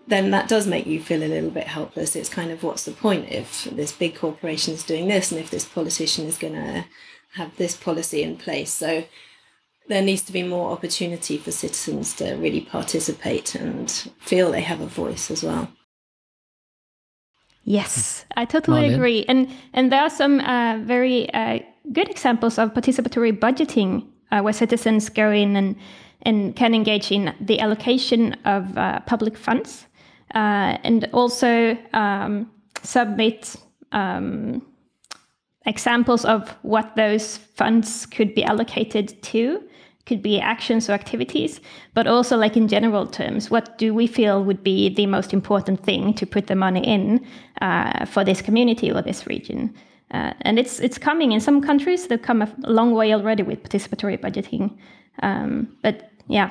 then 0.07 0.31
that 0.31 0.49
does 0.49 0.67
make 0.67 0.87
you 0.87 1.01
feel 1.01 1.23
a 1.23 1.29
little 1.29 1.51
bit 1.51 1.67
helpless. 1.67 2.17
It's 2.17 2.31
kind 2.31 2.51
of 2.51 2.63
what's 2.63 2.85
the 2.85 2.93
point 2.93 3.31
if 3.31 3.65
this 3.65 3.93
big 3.93 4.17
corporation 4.17 4.73
is 4.73 4.83
doing 4.83 5.09
this 5.09 5.31
and 5.31 5.41
if 5.41 5.51
this 5.51 5.67
politician 5.67 6.27
is 6.27 6.39
going 6.39 6.55
to 6.55 6.87
have 7.35 7.55
this 7.57 7.77
policy 7.77 8.23
in 8.23 8.37
place. 8.37 8.73
So 8.73 9.05
there 9.89 10.03
needs 10.03 10.23
to 10.23 10.33
be 10.33 10.43
more 10.43 10.71
opportunity 10.71 11.37
for 11.37 11.51
citizens 11.51 12.15
to 12.15 12.35
really 12.35 12.63
participate 12.63 13.55
and 13.55 13.91
feel 14.19 14.51
they 14.51 14.63
have 14.63 14.81
a 14.81 14.87
voice 14.87 15.31
as 15.31 15.43
well. 15.43 15.69
Yes, 17.65 18.25
I 18.35 18.47
totally 18.47 18.83
Malin. 18.83 18.95
agree. 18.95 19.25
And 19.29 19.51
and 19.75 19.93
there 19.93 20.01
are 20.01 20.11
some 20.11 20.41
uh, 20.41 20.79
very 20.85 21.31
uh, 21.35 21.59
good 21.93 22.09
examples 22.09 22.59
of 22.59 22.73
participatory 22.73 23.39
budgeting 23.39 24.07
uh, 24.31 24.41
where 24.41 24.55
citizens 24.55 25.11
go 25.11 25.31
in 25.31 25.55
and 25.55 25.77
and 26.23 26.55
can 26.57 26.75
engage 26.75 27.13
in 27.13 27.35
the 27.41 27.61
allocation 27.61 28.35
of 28.45 28.77
uh, 28.77 29.01
public 29.01 29.37
funds 29.37 29.87
uh, 30.35 30.77
and 30.85 31.09
also 31.13 31.77
um, 31.93 32.51
submit 32.83 33.57
um, 33.93 34.63
examples 35.67 36.25
of 36.25 36.49
what 36.63 36.97
those 36.97 37.37
funds 37.37 38.07
could 38.07 38.35
be 38.35 38.45
allocated 38.45 39.21
to 39.23 39.63
could 40.09 40.23
be 40.23 40.41
actions 40.41 40.89
or 40.89 40.95
activities, 40.95 41.61
but 41.93 42.07
also 42.07 42.35
like 42.35 42.57
in 42.57 42.67
general 42.67 43.07
terms, 43.07 43.51
what 43.51 43.77
do 43.77 43.93
we 43.93 44.07
feel 44.07 44.43
would 44.43 44.65
be 44.65 44.89
the 44.89 45.05
most 45.07 45.35
important 45.35 45.85
thing 45.85 46.15
to 46.15 46.27
put 46.27 46.47
the 46.47 46.57
money 46.57 46.81
in 46.81 47.25
uh, 47.61 48.07
for 48.07 48.25
this 48.25 48.41
community 48.41 48.91
or 48.91 49.03
this 49.03 49.27
region? 49.27 49.73
Uh, 50.11 50.33
and 50.41 50.59
it's 50.59 50.81
it's 50.81 50.97
coming 50.97 51.33
in 51.33 51.41
some 51.41 51.61
countries. 51.61 52.07
They've 52.07 52.23
come 52.23 52.41
a 52.41 52.51
long 52.65 52.95
way 52.95 53.13
already 53.13 53.43
with 53.43 53.63
participatory 53.63 54.19
budgeting, 54.19 54.79
um, 55.23 55.69
but 55.83 56.11
yeah. 56.29 56.51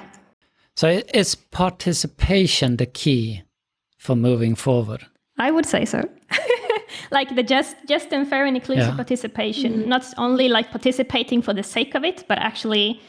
So 0.76 1.02
is 1.14 1.36
participation 1.36 2.78
the 2.78 2.86
key 2.86 3.44
for 3.98 4.16
moving 4.16 4.56
forward? 4.56 5.06
I 5.38 5.52
would 5.52 5.66
say 5.66 5.86
so. 5.86 6.08
like 7.12 7.36
the 7.36 7.44
just 7.44 7.76
just 7.88 8.12
and 8.12 8.28
fair 8.28 8.46
and 8.46 8.56
inclusive 8.56 8.90
yeah. 8.90 8.96
participation, 8.96 9.74
mm. 9.74 9.88
not 9.88 10.06
only 10.18 10.50
like 10.50 10.72
participating 10.72 11.42
for 11.42 11.54
the 11.54 11.64
sake 11.64 11.96
of 11.96 12.04
it, 12.04 12.26
but 12.28 12.38
actually 12.38 13.02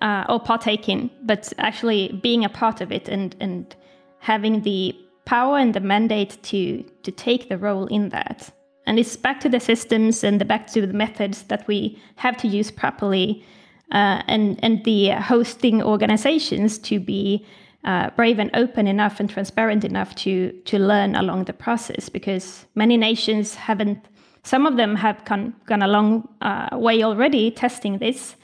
uh, 0.00 0.24
or 0.28 0.40
partaking, 0.40 1.10
but 1.22 1.52
actually 1.58 2.18
being 2.22 2.44
a 2.44 2.48
part 2.48 2.80
of 2.80 2.92
it 2.92 3.08
and 3.08 3.36
and 3.40 3.76
having 4.18 4.62
the 4.62 4.94
power 5.24 5.58
and 5.58 5.74
the 5.74 5.80
mandate 5.80 6.38
to 6.42 6.82
to 7.02 7.10
take 7.12 7.48
the 7.48 7.58
role 7.58 7.86
in 7.86 8.08
that. 8.10 8.50
And 8.86 8.98
it's 8.98 9.16
back 9.16 9.38
to 9.40 9.48
the 9.48 9.60
systems 9.60 10.24
and 10.24 10.40
the 10.40 10.44
back 10.44 10.66
to 10.72 10.84
the 10.84 10.92
methods 10.92 11.44
that 11.44 11.66
we 11.68 12.00
have 12.16 12.36
to 12.38 12.48
use 12.48 12.70
properly, 12.70 13.44
uh, 13.92 14.22
and 14.26 14.58
and 14.62 14.84
the 14.84 15.10
hosting 15.10 15.82
organizations 15.82 16.78
to 16.78 16.98
be 16.98 17.46
uh, 17.84 18.10
brave 18.10 18.38
and 18.38 18.50
open 18.54 18.86
enough 18.86 19.20
and 19.20 19.30
transparent 19.30 19.84
enough 19.84 20.14
to 20.16 20.52
to 20.64 20.78
learn 20.78 21.14
along 21.14 21.44
the 21.44 21.52
process. 21.52 22.08
Because 22.08 22.66
many 22.74 22.96
nations 22.96 23.54
haven't. 23.54 23.98
Some 24.44 24.66
of 24.66 24.76
them 24.76 24.96
have 24.96 25.24
gone, 25.24 25.54
gone 25.66 25.82
a 25.82 25.86
long 25.86 26.28
uh, 26.40 26.70
way 26.72 27.04
already 27.04 27.52
testing 27.52 27.98
this, 27.98 28.34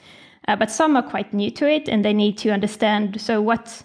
uh, 0.49 0.55
but 0.55 0.71
some 0.71 0.95
are 0.95 1.03
quite 1.03 1.33
new 1.33 1.51
to 1.51 1.69
it 1.69 1.87
and 1.87 2.03
they 2.03 2.13
need 2.13 2.37
to 2.37 2.49
understand 2.49 3.21
so 3.21 3.41
what 3.41 3.83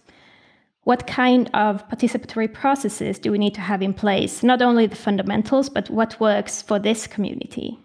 what 0.84 1.06
kind 1.06 1.50
of 1.54 1.86
participatory 1.88 2.52
processes 2.52 3.18
do 3.18 3.30
we 3.30 3.38
need 3.38 3.54
to 3.54 3.60
have 3.60 3.82
in 3.82 3.92
place 3.92 4.42
not 4.42 4.62
only 4.62 4.86
the 4.86 4.96
fundamentals 4.96 5.68
but 5.68 5.90
what 5.90 6.18
works 6.20 6.62
for 6.62 6.78
this 6.78 7.06
community 7.06 7.78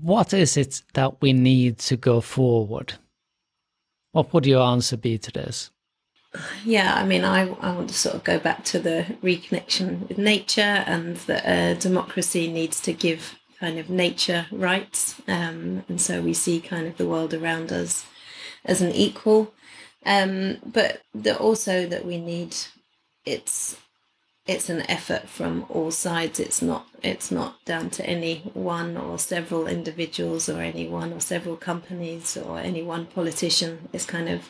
what 0.00 0.32
is 0.32 0.56
it 0.56 0.82
that 0.94 1.20
we 1.20 1.32
need 1.32 1.78
to 1.78 1.96
go 1.96 2.20
forward 2.20 2.94
what 4.12 4.32
would 4.32 4.46
your 4.46 4.62
answer 4.62 4.96
be 4.96 5.18
to 5.18 5.30
this 5.32 5.70
yeah 6.64 6.94
i 6.96 7.04
mean 7.04 7.24
i, 7.24 7.48
I 7.60 7.72
want 7.72 7.88
to 7.88 7.94
sort 7.94 8.14
of 8.14 8.24
go 8.24 8.38
back 8.38 8.64
to 8.64 8.78
the 8.78 9.06
reconnection 9.22 10.08
with 10.08 10.18
nature 10.18 10.84
and 10.86 11.16
that 11.28 11.46
uh, 11.46 11.74
democracy 11.74 12.50
needs 12.50 12.80
to 12.82 12.92
give 12.92 13.38
kind 13.58 13.78
of 13.78 13.90
nature 13.90 14.46
rights. 14.50 15.20
Um, 15.26 15.84
and 15.88 16.00
so 16.00 16.20
we 16.20 16.34
see 16.34 16.60
kind 16.60 16.86
of 16.86 16.96
the 16.96 17.06
world 17.06 17.34
around 17.34 17.72
us 17.72 18.04
as 18.64 18.82
an 18.82 18.92
equal. 18.92 19.54
Um, 20.04 20.58
but 20.64 21.02
the, 21.14 21.36
also 21.36 21.86
that 21.86 22.04
we 22.04 22.18
need 22.18 22.56
it's 23.24 23.76
it's 24.46 24.70
an 24.70 24.88
effort 24.88 25.28
from 25.28 25.66
all 25.68 25.90
sides. 25.90 26.38
It's 26.38 26.62
not 26.62 26.86
it's 27.02 27.30
not 27.30 27.64
down 27.64 27.90
to 27.90 28.06
any 28.06 28.50
one 28.54 28.96
or 28.96 29.18
several 29.18 29.66
individuals 29.66 30.48
or 30.48 30.60
any 30.60 30.86
one 30.88 31.12
or 31.12 31.20
several 31.20 31.56
companies 31.56 32.36
or 32.36 32.58
any 32.58 32.82
one 32.82 33.06
politician. 33.06 33.88
It's 33.92 34.06
kind 34.06 34.28
of 34.28 34.48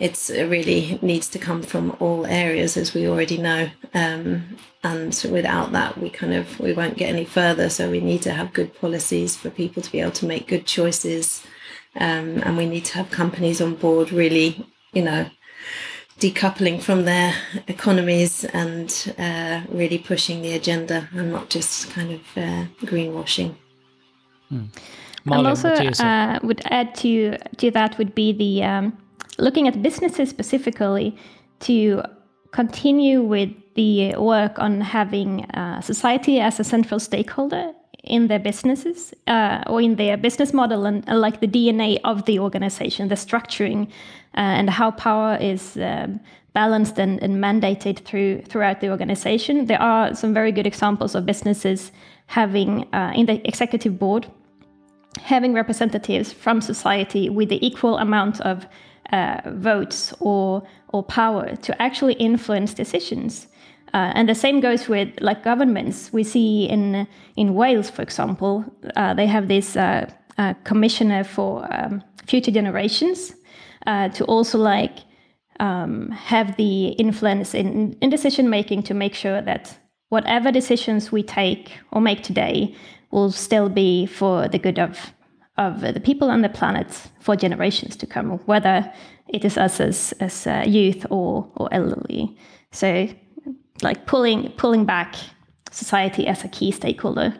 it's 0.00 0.30
it 0.30 0.44
really 0.44 0.98
needs 1.02 1.28
to 1.28 1.38
come 1.38 1.62
from 1.62 1.96
all 2.00 2.26
areas, 2.26 2.76
as 2.76 2.94
we 2.94 3.06
already 3.06 3.38
know. 3.38 3.68
Um, 3.92 4.56
and 4.82 5.26
without 5.30 5.72
that, 5.72 5.98
we 5.98 6.10
kind 6.10 6.34
of 6.34 6.58
we 6.58 6.72
won't 6.72 6.96
get 6.96 7.10
any 7.10 7.24
further. 7.24 7.68
So 7.68 7.90
we 7.90 8.00
need 8.00 8.22
to 8.22 8.32
have 8.32 8.52
good 8.52 8.74
policies 8.80 9.36
for 9.36 9.50
people 9.50 9.82
to 9.82 9.92
be 9.92 10.00
able 10.00 10.12
to 10.12 10.26
make 10.26 10.48
good 10.48 10.66
choices, 10.66 11.46
um, 11.96 12.42
and 12.42 12.56
we 12.56 12.66
need 12.66 12.86
to 12.86 12.94
have 12.94 13.10
companies 13.10 13.60
on 13.60 13.74
board 13.74 14.12
really, 14.12 14.66
you 14.92 15.02
know, 15.02 15.28
decoupling 16.20 16.80
from 16.80 17.04
their 17.04 17.34
economies 17.66 18.44
and 18.44 19.14
uh, 19.18 19.62
really 19.68 19.98
pushing 19.98 20.42
the 20.42 20.52
agenda 20.52 21.08
and 21.12 21.32
not 21.32 21.50
just 21.50 21.90
kind 21.90 22.12
of 22.12 22.20
uh, 22.36 22.64
greenwashing. 22.82 23.54
Mm. 24.52 24.68
and 25.26 25.46
also, 25.46 25.70
uh, 25.70 26.38
would 26.42 26.60
add 26.66 26.94
to 26.94 27.36
to 27.56 27.70
that 27.70 27.96
would 27.98 28.14
be 28.14 28.32
the 28.32 28.62
um, 28.62 28.96
looking 29.38 29.66
at 29.66 29.82
businesses 29.82 30.28
specifically 30.28 31.16
to 31.60 32.02
continue 32.52 33.22
with 33.22 33.50
the 33.74 34.14
work 34.16 34.58
on 34.58 34.80
having 34.80 35.44
uh, 35.46 35.80
society 35.80 36.40
as 36.40 36.60
a 36.60 36.64
central 36.64 37.00
stakeholder 37.00 37.72
in 38.04 38.28
their 38.28 38.38
businesses 38.38 39.14
uh, 39.26 39.62
or 39.66 39.80
in 39.80 39.96
their 39.96 40.16
business 40.16 40.52
model 40.52 40.86
and 40.86 41.08
uh, 41.08 41.16
like 41.16 41.40
the 41.40 41.48
DNA 41.48 41.98
of 42.04 42.24
the 42.24 42.38
organization, 42.38 43.08
the 43.08 43.14
structuring 43.14 43.86
uh, 44.36 44.58
and 44.58 44.70
how 44.70 44.90
power 44.90 45.36
is 45.40 45.76
um, 45.76 46.20
balanced 46.52 46.98
and, 46.98 47.22
and, 47.22 47.36
mandated 47.36 48.04
through 48.04 48.42
throughout 48.42 48.80
the 48.80 48.90
organization. 48.90 49.66
There 49.66 49.82
are 49.82 50.14
some 50.14 50.32
very 50.34 50.52
good 50.52 50.66
examples 50.66 51.14
of 51.14 51.26
businesses 51.26 51.92
having 52.26 52.84
uh, 52.94 53.12
in 53.14 53.26
the 53.26 53.46
executive 53.46 53.98
board 53.98 54.26
having 55.22 55.54
representatives 55.54 56.32
from 56.32 56.60
society 56.60 57.28
with 57.28 57.48
the 57.48 57.64
equal 57.64 57.98
amount 57.98 58.40
of 58.40 58.66
uh, 59.12 59.40
votes 59.46 60.14
or 60.20 60.62
or 60.88 61.02
power 61.02 61.56
to 61.56 61.82
actually 61.82 62.14
influence 62.14 62.74
decisions. 62.74 63.48
Uh, 63.94 64.10
and 64.16 64.28
the 64.28 64.34
same 64.34 64.60
goes 64.60 64.88
with 64.88 65.08
like 65.20 65.44
governments. 65.44 66.12
We 66.12 66.24
see 66.24 66.64
in 66.64 67.06
in 67.36 67.54
Wales, 67.54 67.90
for 67.90 68.02
example, 68.02 68.64
uh, 68.96 69.14
they 69.14 69.26
have 69.26 69.46
this 69.46 69.76
uh, 69.76 70.10
uh, 70.36 70.54
commissioner 70.64 71.22
for 71.22 71.64
um, 71.72 72.02
future 72.26 72.50
generations 72.50 73.34
uh, 73.86 74.08
to 74.08 74.24
also 74.24 74.58
like 74.58 74.98
um, 75.60 76.10
have 76.10 76.56
the 76.56 76.88
influence 76.98 77.54
in, 77.54 77.96
in 78.00 78.10
decision 78.10 78.50
making 78.50 78.82
to 78.82 78.94
make 78.94 79.14
sure 79.14 79.40
that 79.42 79.78
whatever 80.08 80.50
decisions 80.50 81.12
we 81.12 81.22
take 81.22 81.78
or 81.92 82.00
make 82.00 82.24
today 82.24 82.74
will 83.12 83.30
still 83.30 83.68
be 83.68 84.06
for 84.06 84.48
the 84.48 84.58
good 84.58 84.78
of 84.80 85.12
of 85.56 85.82
the 85.82 86.00
people 86.00 86.30
on 86.30 86.42
the 86.42 86.48
planet 86.48 86.88
for 87.20 87.36
generations 87.36 87.94
to 87.94 88.06
come, 88.06 88.38
whether 88.46 88.92
it 89.28 89.44
is 89.44 89.56
us 89.56 89.80
as 89.80 90.12
as 90.18 90.48
youth 90.66 91.06
or 91.10 91.48
or 91.54 91.68
elderly. 91.72 92.36
So 92.72 93.08
like 93.82 94.06
pulling 94.06 94.50
pulling 94.52 94.84
back 94.84 95.16
society 95.70 96.26
as 96.26 96.44
a 96.44 96.48
key 96.48 96.70
stakeholder. 96.70 97.34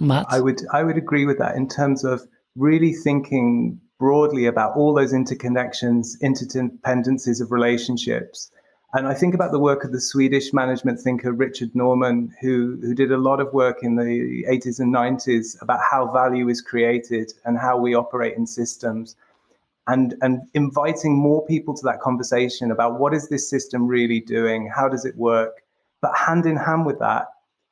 Matt? 0.00 0.26
I 0.28 0.40
would 0.40 0.60
I 0.72 0.82
would 0.82 0.96
agree 0.96 1.26
with 1.26 1.38
that 1.38 1.56
in 1.56 1.68
terms 1.68 2.04
of 2.04 2.22
really 2.56 2.92
thinking 2.92 3.80
broadly 3.98 4.46
about 4.46 4.76
all 4.76 4.94
those 4.94 5.12
interconnections, 5.12 6.18
interdependencies 6.22 7.40
of 7.40 7.52
relationships. 7.52 8.50
And 8.92 9.06
I 9.06 9.14
think 9.14 9.34
about 9.34 9.52
the 9.52 9.60
work 9.60 9.84
of 9.84 9.92
the 9.92 10.00
Swedish 10.00 10.52
management 10.52 10.98
thinker 10.98 11.32
Richard 11.32 11.70
Normann, 11.76 12.34
who, 12.40 12.76
who 12.80 12.92
did 12.92 13.12
a 13.12 13.18
lot 13.18 13.38
of 13.38 13.52
work 13.52 13.78
in 13.82 13.94
the 13.94 14.44
80s 14.50 14.80
and 14.80 14.92
90s 14.92 15.60
about 15.62 15.78
how 15.88 16.10
value 16.10 16.48
is 16.48 16.60
created 16.60 17.32
and 17.44 17.56
how 17.56 17.78
we 17.78 17.94
operate 17.94 18.36
in 18.36 18.46
systems. 18.46 19.14
And, 19.86 20.16
and 20.22 20.42
inviting 20.54 21.16
more 21.16 21.46
people 21.46 21.74
to 21.74 21.82
that 21.84 22.00
conversation 22.00 22.70
about 22.70 22.98
what 22.98 23.14
is 23.14 23.28
this 23.28 23.48
system 23.48 23.86
really 23.86 24.20
doing? 24.20 24.68
How 24.74 24.88
does 24.88 25.04
it 25.04 25.16
work? 25.16 25.62
But 26.00 26.16
hand 26.16 26.46
in 26.46 26.56
hand 26.56 26.86
with 26.86 26.98
that, 27.00 27.28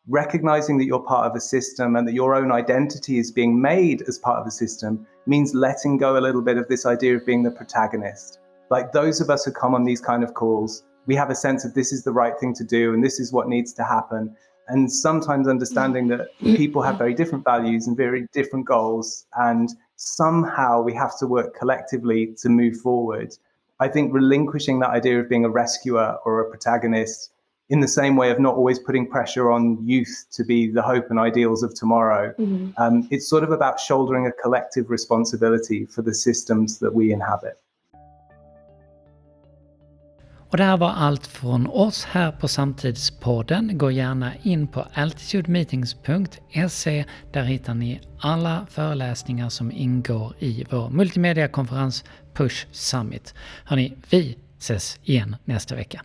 recognizing 0.09 0.79
that 0.79 0.85
you're 0.85 1.03
part 1.03 1.27
of 1.27 1.37
a 1.37 1.41
system 1.41 1.97
and 1.97 2.07
that 2.09 2.15
your 2.15 2.35
own 2.35 2.51
identity 2.51 3.19
is 3.19 3.31
being 3.31 3.61
made 3.61 4.03
as 4.03 4.19
part 4.19 4.39
of 4.39 4.45
the 4.45 4.51
system 4.51 5.07
means 5.27 5.55
letting 5.55 5.99
go 5.99 6.17
a 6.17 6.21
little 6.21 6.43
bit 6.43 6.57
of 6.57 6.69
this 6.69 6.87
idea 6.87 7.17
of 7.17 7.27
being 7.27 7.43
the 7.43 7.51
protagonist. 7.51 8.39
Like 8.71 8.93
those 8.93 9.21
of 9.21 9.31
us 9.31 9.45
who 9.45 9.53
come 9.53 9.75
on 9.75 9.85
these 9.85 10.01
kind 10.01 10.23
of 10.23 10.35
calls, 10.35 10.85
we 11.07 11.15
have 11.15 11.31
a 11.31 11.35
sense 11.35 11.65
of 11.65 11.75
this 11.75 11.93
is 11.93 12.05
the 12.05 12.13
right 12.13 12.35
thing 12.39 12.55
to 12.55 12.65
do 12.65 12.93
and 12.95 13.03
this 13.05 13.19
is 13.19 13.33
what 13.33 13.49
needs 13.49 13.73
to 13.75 13.85
happen. 13.85 14.35
And 14.69 14.91
sometimes 14.93 15.49
understanding 15.49 16.09
that 16.09 16.29
people 16.41 16.83
have 16.83 16.99
very 16.99 17.15
different 17.15 17.45
values 17.45 17.87
and 17.87 17.97
very 17.97 18.27
different 18.35 18.67
goals, 18.67 19.27
and 19.39 19.71
somehow 19.97 20.83
we 20.83 20.93
have 20.93 21.19
to 21.21 21.27
work 21.27 21.55
collectively 21.59 22.35
to 22.43 22.51
move 22.51 22.77
forward. 22.77 23.35
I 23.81 23.89
think 23.89 24.13
relinquishing 24.13 24.79
that 24.81 24.91
idea 24.91 25.21
of 25.21 25.29
being 25.31 25.47
a 25.47 25.49
rescuer 25.49 26.19
or 26.27 26.41
a 26.41 26.51
protagonist 26.51 27.31
in 27.71 27.81
the 27.81 27.89
same 27.89 28.17
way 28.17 28.31
of 28.31 28.41
not 28.41 28.55
always 28.55 28.79
putting 28.79 29.11
pressure 29.11 29.51
on 29.51 29.87
youth 29.87 30.27
to 30.31 30.45
be 30.45 30.73
the 30.73 30.83
hope 30.83 31.11
and 31.11 31.19
ideals 31.19 31.63
of 31.63 31.75
tomorrow. 31.75 32.33
Mm-hmm. 32.39 32.83
Um, 32.83 33.07
it's 33.11 33.29
sort 33.29 33.45
of 33.45 33.51
about 33.51 33.79
shouldering 33.79 34.27
a 34.27 34.33
collective 34.43 34.89
responsibility 34.89 35.87
for 35.87 36.03
the 36.03 36.15
systems 36.15 36.79
that 36.79 36.95
we 36.95 37.13
inhabit. 37.13 37.55
Och 40.51 40.57
det 40.57 40.65
här 40.65 40.77
var 40.77 40.91
allt 40.91 41.27
från 41.27 41.67
oss 41.67 42.05
här 42.05 42.33
på 42.33 42.49
Samtidspodden. 42.49 43.79
Gå 43.79 43.91
gärna 43.91 44.33
in 44.43 44.67
på 44.67 44.87
altitudemeetings.se. 44.95 47.05
Där 47.33 47.43
hittar 47.43 47.75
ni 47.75 48.01
alla 48.21 48.67
föreläsningar 48.71 49.49
som 49.49 49.73
ingår 49.73 50.33
i 50.39 50.65
vår 50.71 50.91
multimediakonferens 50.91 52.05
Push 52.35 52.67
Summit. 52.73 53.35
Hörni, 53.65 53.97
vi 54.11 54.39
ses 54.59 55.01
igen 55.05 55.37
nästa 55.45 55.75
vecka. 55.75 56.01